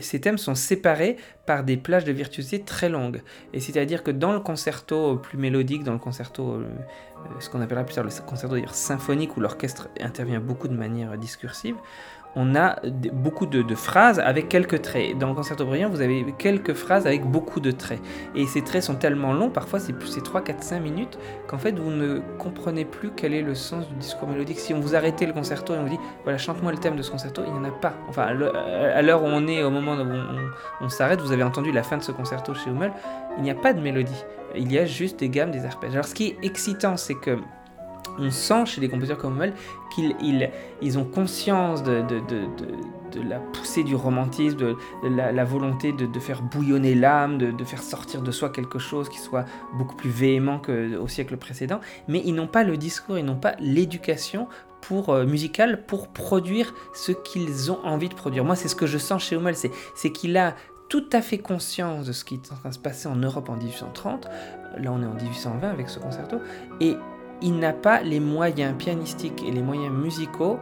[0.00, 1.16] ces thèmes sont séparés
[1.46, 3.22] par des plages de virtuosité très longues.
[3.52, 6.62] Et c'est-à-dire que dans le concerto plus mélodique, dans le concerto,
[7.38, 11.76] ce qu'on appellera plus tard le concerto symphonique, où l'orchestre intervient beaucoup de manière discursive,
[12.36, 12.76] on a
[13.12, 15.18] beaucoup de, phrases avec quelques traits.
[15.18, 18.00] Dans le concerto brillant, vous avez quelques phrases avec beaucoup de traits.
[18.34, 21.90] Et ces traits sont tellement longs, parfois c'est 3, 4, 5 minutes, qu'en fait vous
[21.90, 24.58] ne comprenez plus quel est le sens du discours mélodique.
[24.58, 27.02] Si on vous arrêtait le concerto et on vous dit, voilà, chante-moi le thème de
[27.02, 27.94] ce concerto, il n'y en a pas.
[28.08, 31.82] Enfin, à l'heure où on est, au moment où on, s'arrête, vous avez entendu la
[31.82, 32.92] fin de ce concerto chez Hummel,
[33.38, 34.24] il n'y a pas de mélodie.
[34.56, 35.92] Il y a juste des gammes, des arpèges.
[35.92, 37.38] Alors ce qui est excitant, c'est que
[38.18, 39.54] on sent chez les compositeurs comme Hummel
[39.94, 40.14] qu'ils
[40.80, 42.04] ils, ont conscience de,
[43.28, 48.30] la poussée du romantisme, de, la, volonté de, faire bouillonner l'âme, de, faire sortir de
[48.30, 49.44] soi quelque chose qui soit
[49.74, 53.54] beaucoup plus véhément qu'au siècle précédent, mais ils n'ont pas le discours, ils n'ont pas
[53.58, 54.48] l'éducation
[54.80, 58.44] pour euh, musicale pour produire ce qu'ils ont envie de produire.
[58.44, 60.54] Moi, c'est ce que je sens chez Hummel, c'est qu'il a
[60.90, 63.48] tout à fait conscience de ce qui est en train de se passer en Europe
[63.48, 64.26] en 1830.
[64.78, 66.38] Là, on est en 1820 avec ce concerto.
[66.80, 66.96] Et
[67.42, 70.58] il n'a pas les moyens pianistiques et les moyens musicaux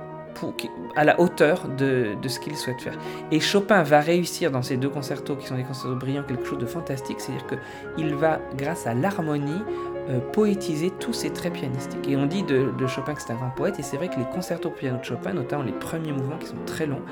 [0.97, 2.99] à la hauteur de, ce qu'il souhaite faire.
[3.31, 6.59] Et Chopin va réussir dans ces deux concertos, qui sont des concertos brillants, quelque chose
[6.59, 7.47] de fantastique, c'est-à-dire
[7.97, 9.63] qu'il va, grâce à l'harmonie,
[10.09, 12.09] euh, poétiser tous ces traits pianistiques.
[12.09, 14.19] Et on dit de, de Chopin que c'est un grand poète, et c'est vrai que
[14.19, 17.03] les concertos pour piano de Chopin, notamment les premiers mouvements qui sont très longs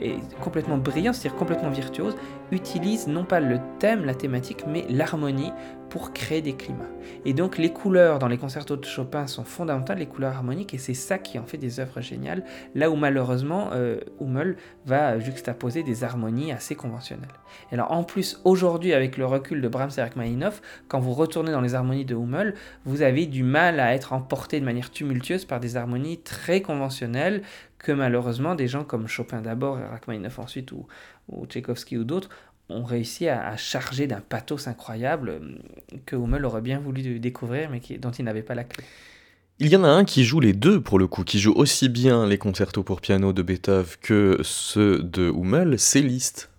[0.00, 2.16] et complètement brillants, c'est-à-dire complètement virtuoses,
[2.52, 5.52] utilisent non pas le thème, la thématique, mais l'harmonie
[5.90, 6.88] pour créer des climats.
[7.24, 10.78] Et donc les couleurs dans les concertos de Chopin sont fondamentales, les couleurs harmoniques, et
[10.78, 15.82] c'est ça qui en fait des œuvres géniales, là où malheureusement euh, Hummel va juxtaposer
[15.82, 17.28] des harmonies assez conventionnelles.
[17.70, 21.52] Et alors en plus, aujourd'hui, avec le recul de Brahms et Rachmaninoff, quand vous retournez
[21.52, 25.44] dans les harmonies de Hummel, vous avez du mal à être emporté de manière tumultueuse
[25.44, 27.42] par des harmonies très conventionnelles
[27.78, 30.86] que malheureusement des gens comme Chopin d'abord et Rachmaninoff ensuite ou,
[31.28, 32.28] ou Tchaïkovski ou d'autres
[32.68, 35.40] ont réussi à, charger d'un pathos incroyable euh,
[36.06, 38.84] que Hummel aurait bien voulu découvrir, mais dont il n'avait pas la clé.
[39.60, 41.88] Il y en a un qui joue les deux pour le coup, qui joue aussi
[41.88, 46.50] bien les concertos pour piano de Beethoven que ceux de Hummel, c'est Liszt.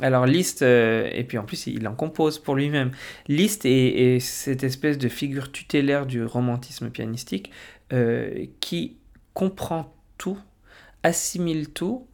[0.00, 2.90] Alors Liszt, euh, et puis en plus il en compose pour lui-même.
[3.28, 7.52] Liszt est, cette espèce de figure tutélaire du romantisme pianistique
[7.92, 8.96] euh, qui
[9.34, 10.38] comprend tout,
[11.02, 12.06] assimile tout,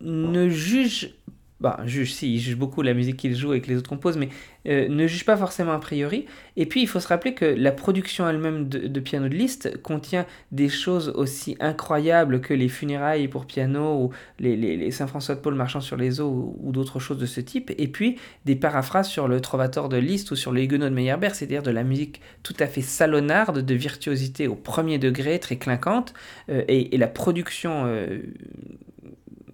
[0.00, 1.17] ne juge
[1.60, 4.16] bah, juge, si, il juge beaucoup la musique qu'il joue et que les autres composent,
[4.16, 4.28] mais
[4.68, 6.26] euh, ne juge pas forcément a priori.
[6.56, 10.24] Et puis, il faut se rappeler que la production elle-même de, piano de Liszt contient
[10.52, 15.80] des choses aussi incroyables que les funérailles pour piano ou les, Saint-François de Paul marchant
[15.80, 17.72] sur les eaux ou, d'autres choses de ce type.
[17.76, 21.34] Et puis, des paraphrases sur le Trovator de Liszt ou sur le Huguenot de Meyerbeer,
[21.34, 26.14] c'est-à-dire de la musique tout à fait salonnarde, de virtuosité au premier degré, très clinquante.
[26.50, 27.84] Euh, et, la production...
[27.86, 28.20] Euh,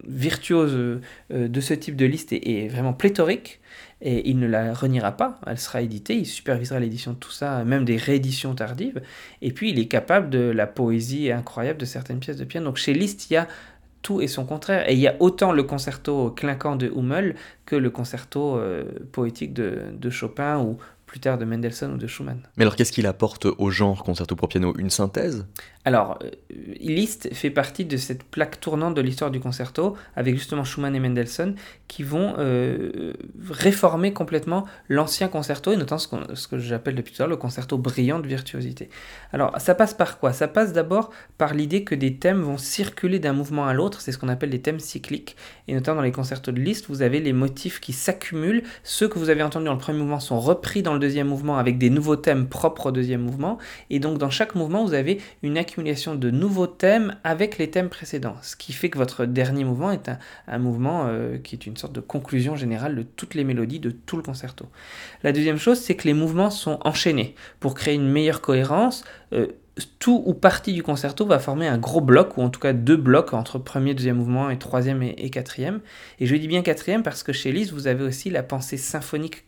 [0.07, 3.61] virtuose euh, de ce type de liste est, vraiment pléthorique
[4.01, 7.65] et il ne la reniera pas, elle sera éditée, il supervisera l'édition de tout ça,
[7.65, 9.01] même des rééditions tardives,
[9.41, 12.67] et puis il est capable de la poésie incroyable de certaines pièces de piano.
[12.67, 13.49] Donc chez Liszt, il y a
[14.03, 17.35] tout et son contraire, et il y a autant le concerto clinquant de Hummel
[17.65, 20.77] que le concerto euh, poétique de, Chopin ou
[21.07, 22.41] plus tard de Mendelssohn ou de Schumann.
[22.57, 24.75] Mais alors qu'est-ce qu'il apporte au genre concerto pour piano?
[24.79, 25.47] Une synthèse?
[25.85, 26.31] Alors, euh,
[26.81, 31.01] Liszt fait partie de cette plaque tournante de l'histoire du concerto, avec justement Schumann et
[31.01, 31.55] Mendelssohn,
[31.89, 33.13] qui vont euh,
[33.51, 37.77] réformer complètement l'ancien concerto, et notamment ce, que j'appelle depuis tout à l'heure le concerto
[37.77, 38.89] brillant de virtuosité.
[39.33, 40.33] Alors, ça passe par quoi?
[40.33, 44.13] Ça passe d'abord par l'idée que des thèmes vont circuler d'un mouvement à l'autre, c'est
[44.13, 45.37] ce qu'on appelle les thèmes cycliques,
[45.69, 49.19] et notamment dans les concertos de Liszt, vous avez les motifs qui s'accumulent, ceux que
[49.19, 51.91] vous avez entendus dans le premier mouvement sont repris dans le deuxième mouvement avec des
[51.91, 53.59] nouveaux thèmes propres au deuxième mouvement.
[53.91, 57.69] Et donc dans chaque mouvement, vous avez une accumulation accumulation de nouveaux thèmes avec les
[57.69, 60.09] thèmes précédents, ce qui fait que votre dernier mouvement est
[60.47, 63.91] un, mouvement euh, qui est une sorte de conclusion générale de toutes les mélodies de
[63.91, 64.67] tout le concerto.
[65.25, 69.05] La deuxième chose, c'est que les mouvements sont enchaînés pour créer une meilleure cohérence.
[69.33, 69.49] Euh,
[69.99, 72.97] tout ou partie du concerto va former un gros bloc, ou en tout cas deux
[72.97, 75.81] blocs entre premier, deuxième mouvement et troisième et, quatrième.
[76.21, 79.45] Et je dis bien quatrième parce que chez Liszt, vous avez aussi la pensée symphonique,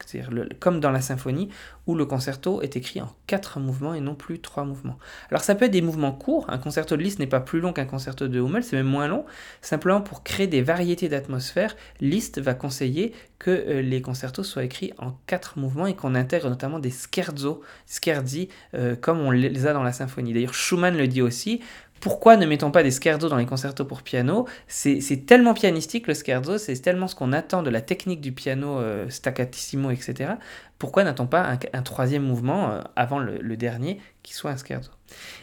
[0.58, 1.48] comme dans la symphonie,
[1.86, 4.98] où le concerto est écrit en quatre mouvements et non plus trois mouvements.
[5.30, 7.72] Alors ça peut être des mouvements courts, un concerto de Liszt n'est pas plus long
[7.72, 9.24] qu'un concerto de Hummel, c'est même moins long,
[9.60, 14.92] simplement pour créer des variétés d'atmosphère, Liszt va conseiller que euh, les concertos soient écrits
[14.98, 19.72] en quatre mouvements et qu'on intègre notamment des scherzo, scherzi, euh, comme on les a
[19.72, 20.32] dans la symphonie.
[20.32, 21.60] D'ailleurs Schumann le dit aussi,
[22.00, 24.46] pourquoi ne mettons pas des scherzo dans les concertos pour piano?
[24.68, 28.78] C'est tellement pianistique le scherzo, c'est tellement ce qu'on attend de la technique du piano
[28.78, 30.34] euh, staccatissimo, etc.
[30.78, 34.90] Pourquoi n'a-t-on pas un, troisième mouvement euh, avant le, dernier qui soit un scherzo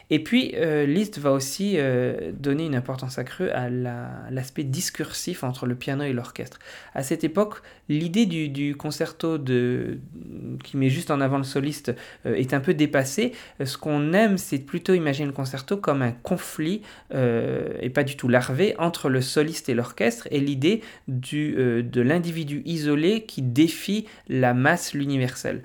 [0.10, 5.66] et puis, euh, Liszt va aussi euh, donner une importance accrue à l'aspect discursif entre
[5.66, 6.60] le piano et l'orchestre.
[6.94, 11.94] À cette époque, l'idée du, concerto qui met juste en avant le soliste
[12.26, 13.32] est un peu dépassée.
[13.64, 16.82] Ce qu'on aime, c'est plutôt imaginer le concerto comme un conflit,
[17.14, 23.24] et pas du tout larvé, entre le soliste et l'orchestre, et l'idée de l'individu isolé
[23.24, 24.94] qui défie la masse,
[25.24, 25.62] l'universel.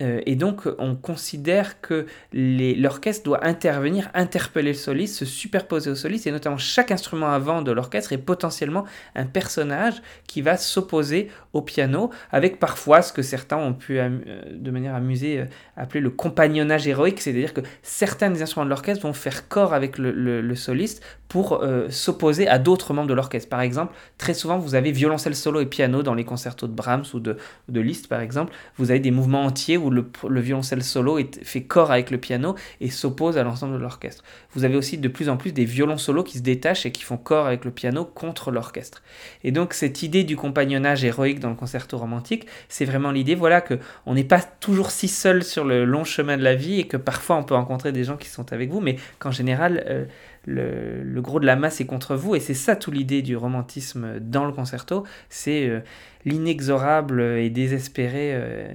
[0.00, 5.94] Euh, et donc, on considère que l'orchestre doit intervenir, interpeller le soliste, se superposer au
[5.94, 8.84] soliste, et notamment chaque instrument avant de l'orchestre est potentiellement
[9.14, 14.08] un personnage qui va s'opposer au piano, avec parfois ce que certains ont pu, euh,
[14.52, 15.44] de manière amusée, euh,
[15.76, 19.98] appeler le compagnonnage héroïque, c'est-à-dire que certains des instruments de l'orchestre vont faire corps avec
[19.98, 23.48] le, soliste pour s'opposer à d'autres membres de l'orchestre.
[23.48, 27.04] Par exemple, très souvent, vous avez violoncelle solo et piano dans les concertos de Brahms
[27.14, 27.36] ou de,
[27.68, 28.52] de Liszt, par exemple.
[28.76, 32.54] Vous avez des mouvements entiers où le, violoncelle solo est, fait corps avec le piano
[32.80, 34.24] et s'oppose à l'ensemble de l'orchestre.
[34.54, 37.02] Vous avez aussi de plus en plus des violons solos qui se détachent et qui
[37.02, 39.02] font corps avec le piano contre l'orchestre.
[39.44, 43.60] Et donc cette idée du compagnonnage héroïque dans le concerto romantique, c'est vraiment l'idée, voilà,
[43.60, 46.86] que on n'est pas toujours si seul sur le long chemin de la vie et
[46.86, 50.04] que parfois on peut rencontrer des gens qui sont avec vous, mais qu'en général euh,
[50.46, 54.18] le, gros de la masse est contre vous, et c'est ça tout l'idée du romantisme
[54.20, 55.80] dans le concerto, c'est euh,
[56.24, 58.68] l'inexorable et désespéré euh,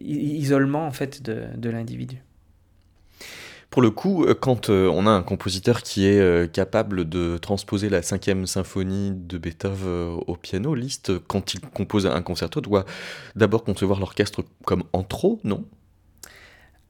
[0.00, 2.22] isolement en fait de, l'individu.
[3.70, 8.02] Pour le coup, euh, quand on a un compositeur qui est capable de transposer la
[8.02, 12.86] cinquième symphonie de Beethoven au piano, Liszt, quand il compose un concerto, doit
[13.36, 15.64] d'abord concevoir l'orchestre comme en trop, non?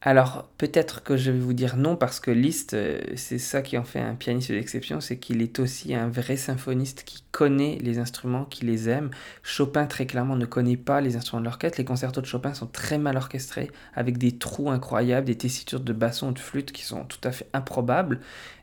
[0.01, 3.77] Alors peut-être que je vais vous dire non parce que Liszt, euh, c'est ça qui
[3.77, 7.99] en fait un pianiste d'exception, c'est qu'il est aussi un vrai symphoniste qui connaît les
[7.99, 9.11] instruments, qui les aime.
[9.43, 11.79] Chopin très clairement ne connaît pas les instruments de l'orchestre.
[11.79, 15.93] Les concertos de Chopin sont très mal orchestrés, avec des trous incroyables, des tessitures de
[15.93, 18.21] basson ou de flûte qui sont tout à fait improbables.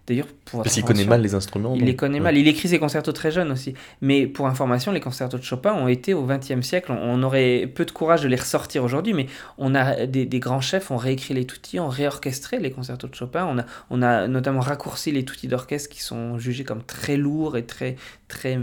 [0.08, 1.74] D'ailleurs, pour Parce qu'il connaît mal les instruments.
[1.76, 2.38] Il les connaît mal.
[2.38, 3.74] Il écrit ses concertos très jeunes aussi.
[4.02, 6.92] Mais pour information, les concertos de Chopin ont été au XXe siècle.
[6.92, 9.26] On aurait peu de courage de les ressortir aujourd'hui, mais
[9.58, 13.48] on a des, grands chefs ont réécrit les tutti, ont réorchestré les concertos de Chopin.
[13.50, 17.58] On a, on a notamment raccourci les tutti d'orchestre qui sont jugés comme très lourds
[17.58, 17.96] et très,
[18.28, 18.58] très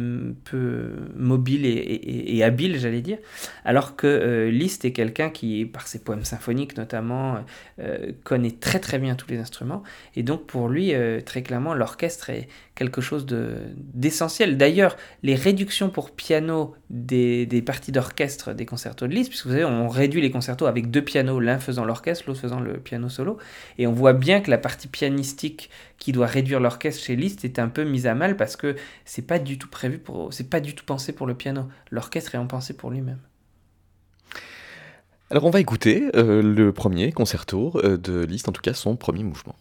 [0.45, 3.19] peu mobiles et, et, habiles, j'allais dire.
[3.65, 7.45] Alors que euh, Liszt est quelqu'un qui, par ses poèmes symphoniques notamment,
[7.79, 9.83] euh, connaît très très bien tous les instruments.
[10.17, 14.57] Et donc pour lui, euh, très clairement, l'orchestre est quelque chose d'essentiel.
[14.57, 19.65] D'ailleurs, les réductions pour piano des, parties d'orchestre des concertos de Liszt, puisque vous savez,
[19.65, 23.39] on réduit les concertos avec deux pianos, l'un faisant l'orchestre, l'autre faisant le piano solo,
[23.79, 27.59] et on voit bien que la partie pianistique qui doit réduire l'orchestre chez Liszt est
[27.59, 29.69] un peu mise à mal parce que c'est pas du tout
[30.51, 31.69] pas du tout pensé pour le piano.
[31.91, 33.19] L'orchestre est en pensé pour lui-même.
[35.31, 38.97] Alors on va écouter euh, le premier concerto euh, de Liszt, en tout cas son
[38.97, 39.55] premier mouvement.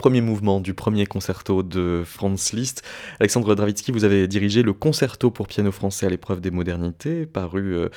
[0.00, 2.82] Premier mouvement du premier concerto de Franz Liszt.
[3.18, 7.74] Alexandre Dravitsky, vous avez dirigé le concerto pour piano français à l'épreuve des modernités, paru
[7.74, 7.90] euh,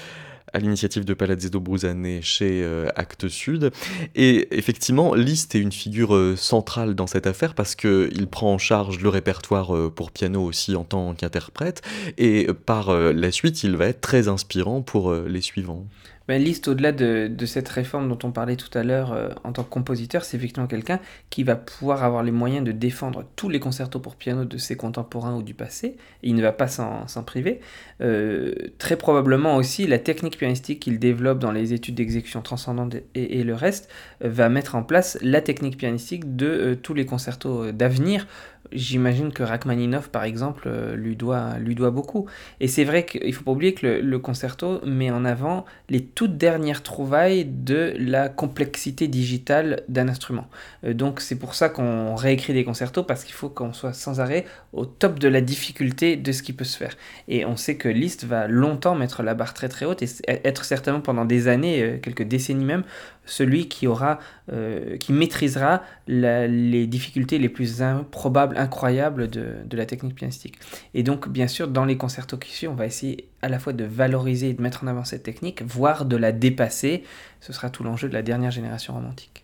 [0.52, 3.72] à l'initiative de Palazzo Bruzane chez euh, Actes Sud.
[4.16, 8.58] Et effectivement, Liszt est une figure euh, centrale dans cette affaire parce qu'il prend en
[8.58, 11.84] charge le répertoire pour piano aussi en tant qu'interprète.
[12.18, 15.86] Et par la suite, il va être très inspirant pour les suivants.
[16.30, 19.64] Ben, Liszt, au-delà de, cette réforme dont on parlait tout à l'heure euh, en tant
[19.64, 23.60] que compositeur, c'est effectivement quelqu'un qui va pouvoir avoir les moyens de défendre tous les
[23.60, 25.98] concertos pour piano de ses contemporains ou du passé.
[26.22, 27.60] Il ne va pas s'en priver.
[28.00, 33.40] Euh, très probablement aussi, la technique pianistique qu'il développe dans les études d'exécution transcendante et,
[33.40, 33.90] et, le reste
[34.24, 38.28] euh, va mettre en place la technique pianistique de tous les concertos d'avenir
[38.72, 42.28] j'imagine que Rachmaninoff, par exemple, euh, lui, doit, beaucoup.
[42.60, 46.38] Et c'est vrai qu'il faut pas oublier que le, concerto met en avant les toutes
[46.38, 50.48] dernières trouvailles de la complexité digitale d'un instrument.
[50.86, 54.20] Euh, donc c'est pour ça qu'on réécrit des concertos, parce qu'il faut qu'on soit sans
[54.20, 56.96] arrêt au top de la difficulté de ce qui peut se faire.
[57.28, 60.66] Et on sait que Liszt va longtemps mettre la barre très très haute et être
[60.66, 62.84] certainement pendant des années, euh, quelques décennies même,
[63.26, 64.20] celui qui aura,
[64.52, 70.56] euh, qui maîtrisera les difficultés les plus improbables, incroyables de, de, la technique pianistique.
[70.94, 73.74] Et donc, bien sûr, dans les concertos qui suivent, on va essayer à la fois
[73.74, 77.04] de valoriser et de mettre en avant cette technique, voire de la dépasser.
[77.42, 79.44] Ce sera tout l'enjeu de la dernière génération romantique.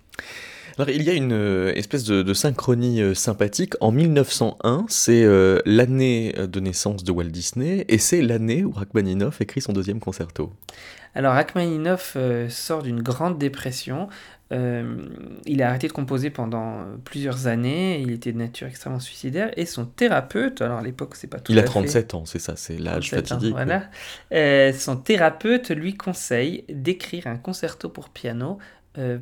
[0.80, 3.74] Alors, il y a une euh, espèce de, de, synchronie euh, sympathique.
[3.82, 5.28] En 1901, c'est
[5.66, 10.54] l'année de naissance de Walt Disney et c'est l'année où Rachmaninoff écrit son deuxième concerto.
[11.16, 14.08] Alors Rachmaninoff euh, sort d'une grande dépression.
[14.52, 15.06] Euh,
[15.46, 18.00] il a arrêté de composer pendant plusieurs années.
[18.00, 19.52] Il était de nature extrêmement suicidaire.
[19.58, 22.56] Et son thérapeute, alors à l'époque c'est pas tout Il a 37 ans, c'est ça,
[22.56, 23.52] c'est l'âge fatidique.
[23.52, 23.84] voilà.
[24.32, 28.79] Euh, son thérapeute lui conseille d'écrire un concerto pour piano euh,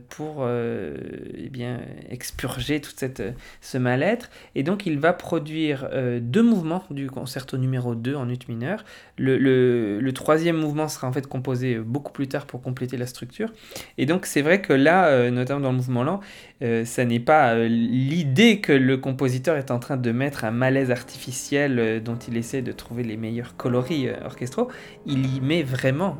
[0.09, 0.95] pour euh,
[1.35, 3.21] eh bien, expurger tout cette,
[3.61, 4.29] ce mal-être.
[4.55, 8.85] Et donc il va produire euh, deux mouvements du concerto numéro 2 en ut mineur.
[9.17, 13.07] Le, le, le, troisième mouvement sera en fait composé beaucoup plus tard pour compléter la
[13.07, 13.51] structure.
[13.97, 16.21] Et donc c'est vrai que là, notamment dans le mouvement lent,
[16.61, 22.01] ça n'est pas l'idée que le compositeur est en train de mettre un malaise artificiel
[22.03, 24.69] dont il essaie de trouver les meilleurs coloris orchestraux.
[25.05, 26.17] Il y met vraiment,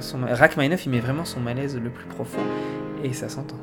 [0.00, 2.42] son, il met vraiment son malaise le plus profond
[3.02, 3.58] et ça s'entend.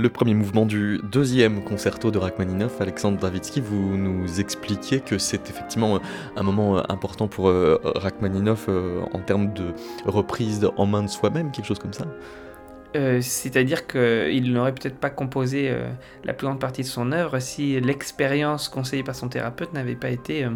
[0.00, 5.50] Le premier mouvement du deuxième concerto de Rachmaninoff, Alexandre Dravitsky, vous nous expliquez que c'est
[5.50, 5.98] effectivement
[6.36, 9.74] un moment important pour euh, Rachmaninoff euh, en termes de
[10.06, 12.06] reprise en main de soi-même, quelque chose comme ça?
[12.94, 15.74] Euh, C'est-à-dire qu'il n'aurait peut-être pas composé
[16.22, 20.10] la plus grande partie de son œuvre si l'expérience conseillée par son thérapeute n'avait pas
[20.10, 20.46] été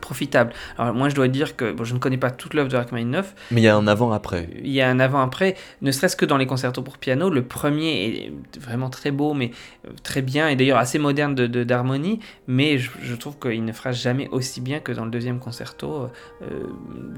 [0.00, 0.52] profitable.
[0.78, 3.34] Alors moi je dois dire que bon, je ne connais pas toute l'œuvre de Rachmaninoff.
[3.50, 4.48] Mais il y a un avant-après.
[4.62, 7.30] Il y a un avant-après, ne serait-ce que dans les concertos pour piano.
[7.30, 9.50] Le premier est vraiment très beau, mais
[9.86, 13.92] euh, très bien, et d'ailleurs assez moderne d'harmonie, de, mais je, trouve qu'il ne fera
[13.92, 16.08] jamais aussi bien que dans le deuxième concerto.
[16.42, 16.64] Euh,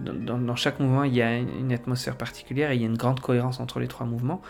[0.04, 3.20] dans, chaque mouvement, il y a une atmosphère particulière et il y a une grande
[3.20, 4.40] cohérence entre les trois mouvements.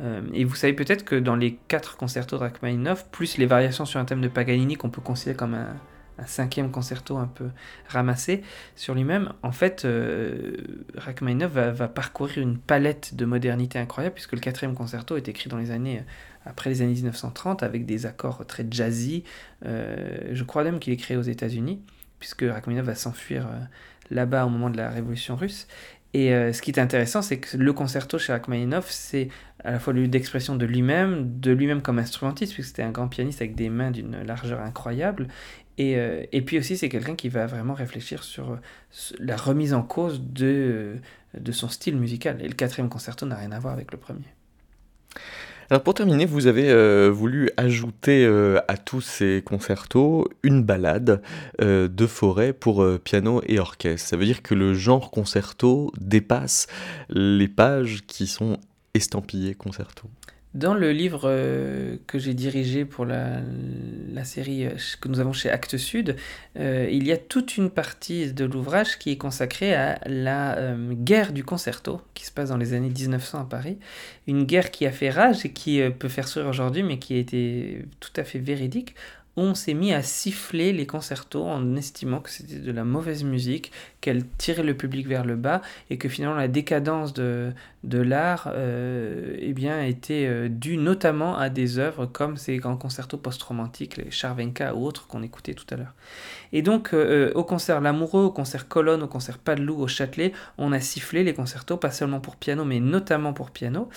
[0.00, 3.84] Euh, et vous savez peut-être que dans les quatre concertos de Rachmaninoff, plus les variations
[3.84, 5.76] sur un thème de Paganini qu'on peut considérer comme un,
[6.18, 7.48] un cinquième concerto un peu
[7.88, 8.42] ramassé
[8.76, 10.56] sur lui-même, en fait, euh,
[10.96, 15.58] Rachmaninoff va, parcourir une palette de modernité incroyable, puisque le quatrième concerto est écrit dans
[15.58, 16.02] les années euh,
[16.44, 19.24] après les années 1930 avec des accords très jazzy.
[19.64, 21.80] Euh, je crois même qu'il est créé aux États-Unis,
[22.18, 23.48] puisque Rachmaninoff va s'enfuir
[24.10, 25.66] là-bas au moment de la Révolution russe.
[26.14, 29.28] Et ce qui est intéressant, c'est que le concerto chez Rachmaninoff, c'est
[29.64, 32.90] à la fois le lieu d'expression de lui-même, de lui-même comme instrumentiste, puisque c'était un
[32.90, 35.28] grand pianiste avec des mains d'une largeur incroyable,
[35.78, 38.58] et, euh, et, puis aussi, c'est quelqu'un qui va vraiment réfléchir sur,
[39.18, 40.96] la remise en cause de,
[41.34, 42.40] de son style musical.
[42.42, 44.26] Et le quatrième concerto n'a rien à voir avec le premier.
[45.70, 51.22] Alors pour terminer, vous avez euh, voulu ajouter euh, à tous ces concertos une balade
[51.58, 54.08] de forêt pour piano et orchestre.
[54.08, 56.66] Ça veut dire que le genre concerto dépasse
[57.08, 58.58] les pages qui sont
[58.94, 60.10] estampillées concerto.
[60.54, 63.40] Dans le livre euh, que j'ai dirigé pour la,
[64.22, 66.16] série euh, que nous avons chez Actes Sud,
[66.58, 71.32] euh, il y a toute une partie de l'ouvrage qui est consacrée à la guerre
[71.32, 73.78] du concerto qui se passe dans les années 1900 à Paris.
[74.26, 77.18] Une guerre qui a fait rage et qui peut faire sourire aujourd'hui, mais qui a
[77.18, 78.94] été tout à fait véridique
[79.36, 83.72] on s'est mis à siffler les concertos en estimant que c'était de la mauvaise musique,
[84.00, 87.52] qu'elle tirait le public vers le bas et que finalement la décadence de,
[87.84, 92.76] de l'art euh, eh bien, était euh, due notamment à des œuvres comme ces grands
[92.76, 95.94] concertos post-romantiques, les Charvenka ou autres qu'on écoutait tout à l'heure.
[96.52, 100.72] Et donc euh, au concert L'Amoureux, au concert Colonne, au concert Padeloup, au Châtelet, on
[100.72, 103.88] a sifflé les concertos, pas seulement pour piano, mais notamment pour piano,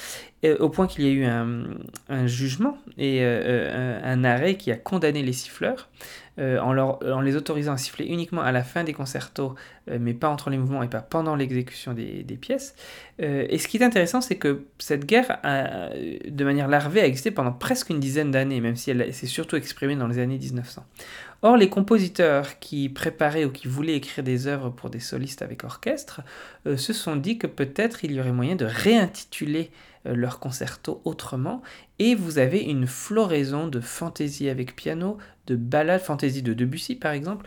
[0.59, 5.33] au point qu'il y a eu un jugement et un arrêt qui a condamné les
[5.33, 5.89] siffleurs.
[6.37, 9.55] Euh, en, les autorisant à siffler uniquement à la fin des concertos,
[9.89, 12.75] euh, mais pas entre les mouvements et pas pendant l'exécution des, pièces.
[13.21, 17.31] Euh, et ce qui est intéressant, c'est que cette guerre, de manière larvée, a existé
[17.31, 20.83] pendant presque une dizaine d'années, même si elle s'est surtout exprimée dans les années 1900.
[21.41, 25.63] Or, les compositeurs qui préparaient ou qui voulaient écrire des œuvres pour des solistes avec
[25.63, 26.21] orchestre
[26.65, 29.71] se sont dit que peut-être il y aurait moyen de réintituler
[30.05, 31.61] leur concerto autrement,
[31.99, 35.17] et vous avez une floraison de fantaisie avec piano,
[35.47, 37.45] de ballades, fantaisie de Debussy par exemple,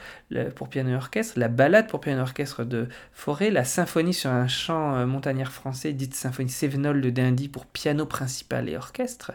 [0.55, 4.31] pour piano et orchestre, la ballade pour piano et orchestre de Forêt, la symphonie sur
[4.31, 9.33] un chant euh, montagnard français, dite symphonie Sévenol de Dindy pour piano principal et orchestre,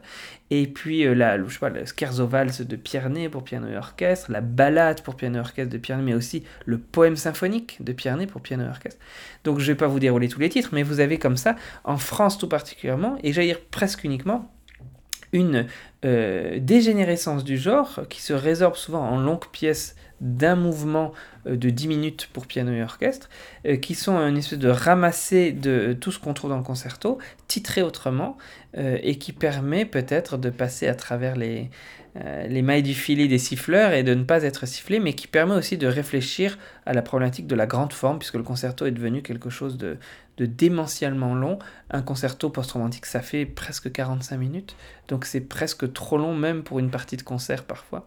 [0.49, 4.31] et puis euh, la, je sais pas, le Scherzo de Pierney pour piano et orchestre,
[4.31, 8.27] la ballade pour piano et orchestre de Pierney, mais aussi le poème symphonique de Pierney
[8.27, 8.99] pour piano et orchestre.
[9.43, 11.55] Donc je ne vais pas vous dérouler tous les titres, mais vous avez comme ça,
[11.83, 14.49] en France tout particulièrement, et j'allais dire presque uniquement,
[15.33, 15.67] une
[16.05, 21.11] euh, dégénérescence du genre qui se résorbe souvent en longues pièces d'un mouvement
[21.47, 23.29] euh, de 10 minutes pour piano et orchestre,
[23.65, 27.17] euh, qui sont une espèce de ramassé de tout ce qu'on trouve dans le concerto,
[27.47, 28.37] titré autrement,
[28.75, 31.69] et qui permet peut-être de passer à travers les,
[32.49, 35.53] les mailles du filet des siffleurs et de ne pas être sifflé, mais qui permet
[35.53, 36.57] aussi de réfléchir
[36.87, 39.97] à la problématique de la grande forme, puisque le concerto est devenu quelque chose de,
[40.37, 41.59] de démentiellement long.
[41.89, 44.75] Un concerto post-romantique, ça fait presque 45 minutes,
[45.07, 48.05] donc c'est presque trop long même pour une partie de concert parfois.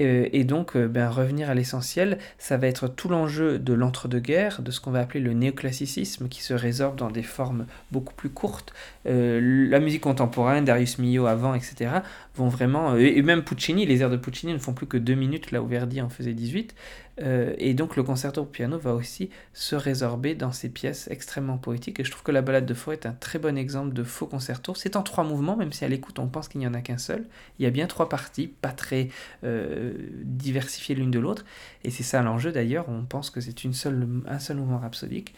[0.00, 4.62] Euh, et donc, euh, ben, revenir à l'essentiel, ça va être tout l'enjeu de l'entre-deux-guerres,
[4.62, 8.30] de ce qu'on va appeler le néoclassicisme, qui se résorbe dans des formes beaucoup plus
[8.30, 8.72] courtes.
[9.06, 11.90] Euh, la musique contemporaine, Darius Milhaud avant, etc.,
[12.34, 12.96] vont vraiment...
[12.96, 15.66] et même Puccini, les airs de Puccini ne font plus que deux minutes, là où
[15.66, 16.74] Verdi en faisait 18.
[17.20, 22.00] Et donc, le concerto pour piano va aussi se résorber dans ces pièces extrêmement poétiques.
[22.00, 24.26] Et je trouve que la balade de Faux est un très bon exemple de faux
[24.26, 24.74] concerto.
[24.74, 26.98] C'est en trois mouvements, même si à l'écoute on pense qu'il n'y en a qu'un
[26.98, 27.26] seul.
[27.58, 29.08] Il y a bien trois parties, pas très
[29.42, 31.44] diversifier l'une de l'autre.
[31.84, 35.34] Et c'est ça l'enjeu d'ailleurs, on pense que c'est un seul mouvement rhapsodique.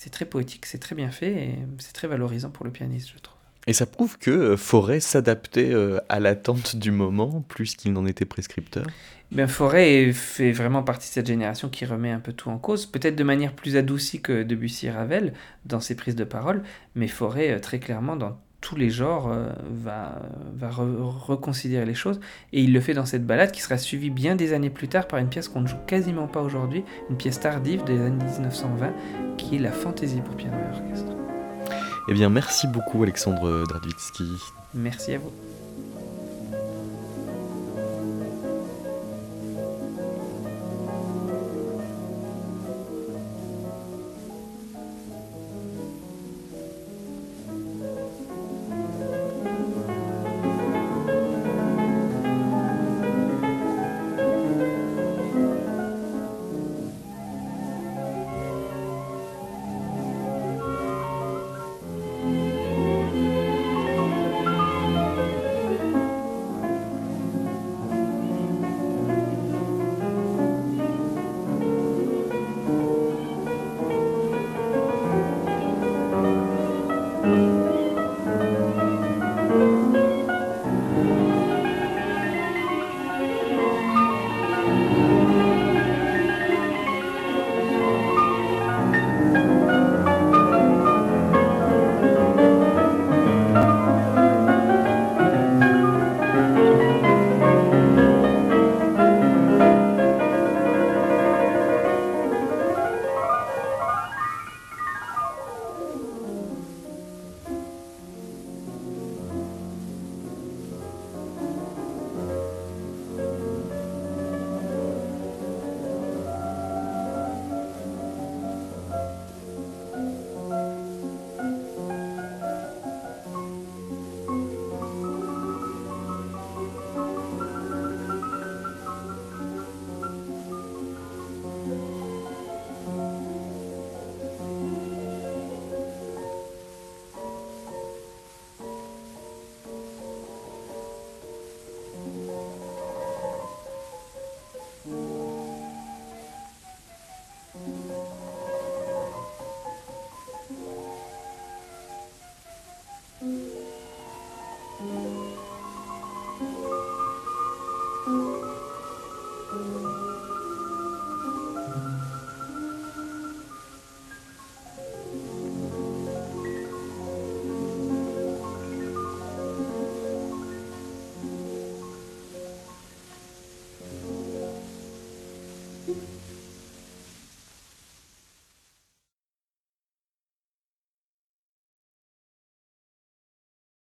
[0.00, 3.18] C'est très poétique, c'est très bien fait et c'est très valorisant pour le pianiste, je
[3.20, 3.36] trouve.
[3.66, 8.06] Et ça prouve que euh, Forêt s'adaptait euh, à l'attente du moment plus qu'il n'en
[8.06, 8.86] était prescripteur?
[9.30, 12.86] Ben, Forêt fait vraiment partie de cette génération qui remet un peu tout en cause,
[12.86, 15.34] peut-être de manière plus adoucie que Debussy et Ravel
[15.66, 16.62] dans ses prises de parole,
[16.94, 20.22] mais Forêt, euh, très clairement, dans tous les genres, euh, va,
[20.56, 22.20] va reconsidérer les choses.
[22.52, 25.06] Et il le fait dans cette balade qui sera suivie bien des années plus tard
[25.06, 28.92] par une pièce qu'on ne joue quasiment pas aujourd'hui, une pièce tardive des années 1920,
[29.36, 31.12] qui est la fantaisie pour piano et orchestre.
[32.08, 34.24] Eh bien, merci beaucoup Alexandre Dradwitsky.
[34.74, 35.47] Merci à vous.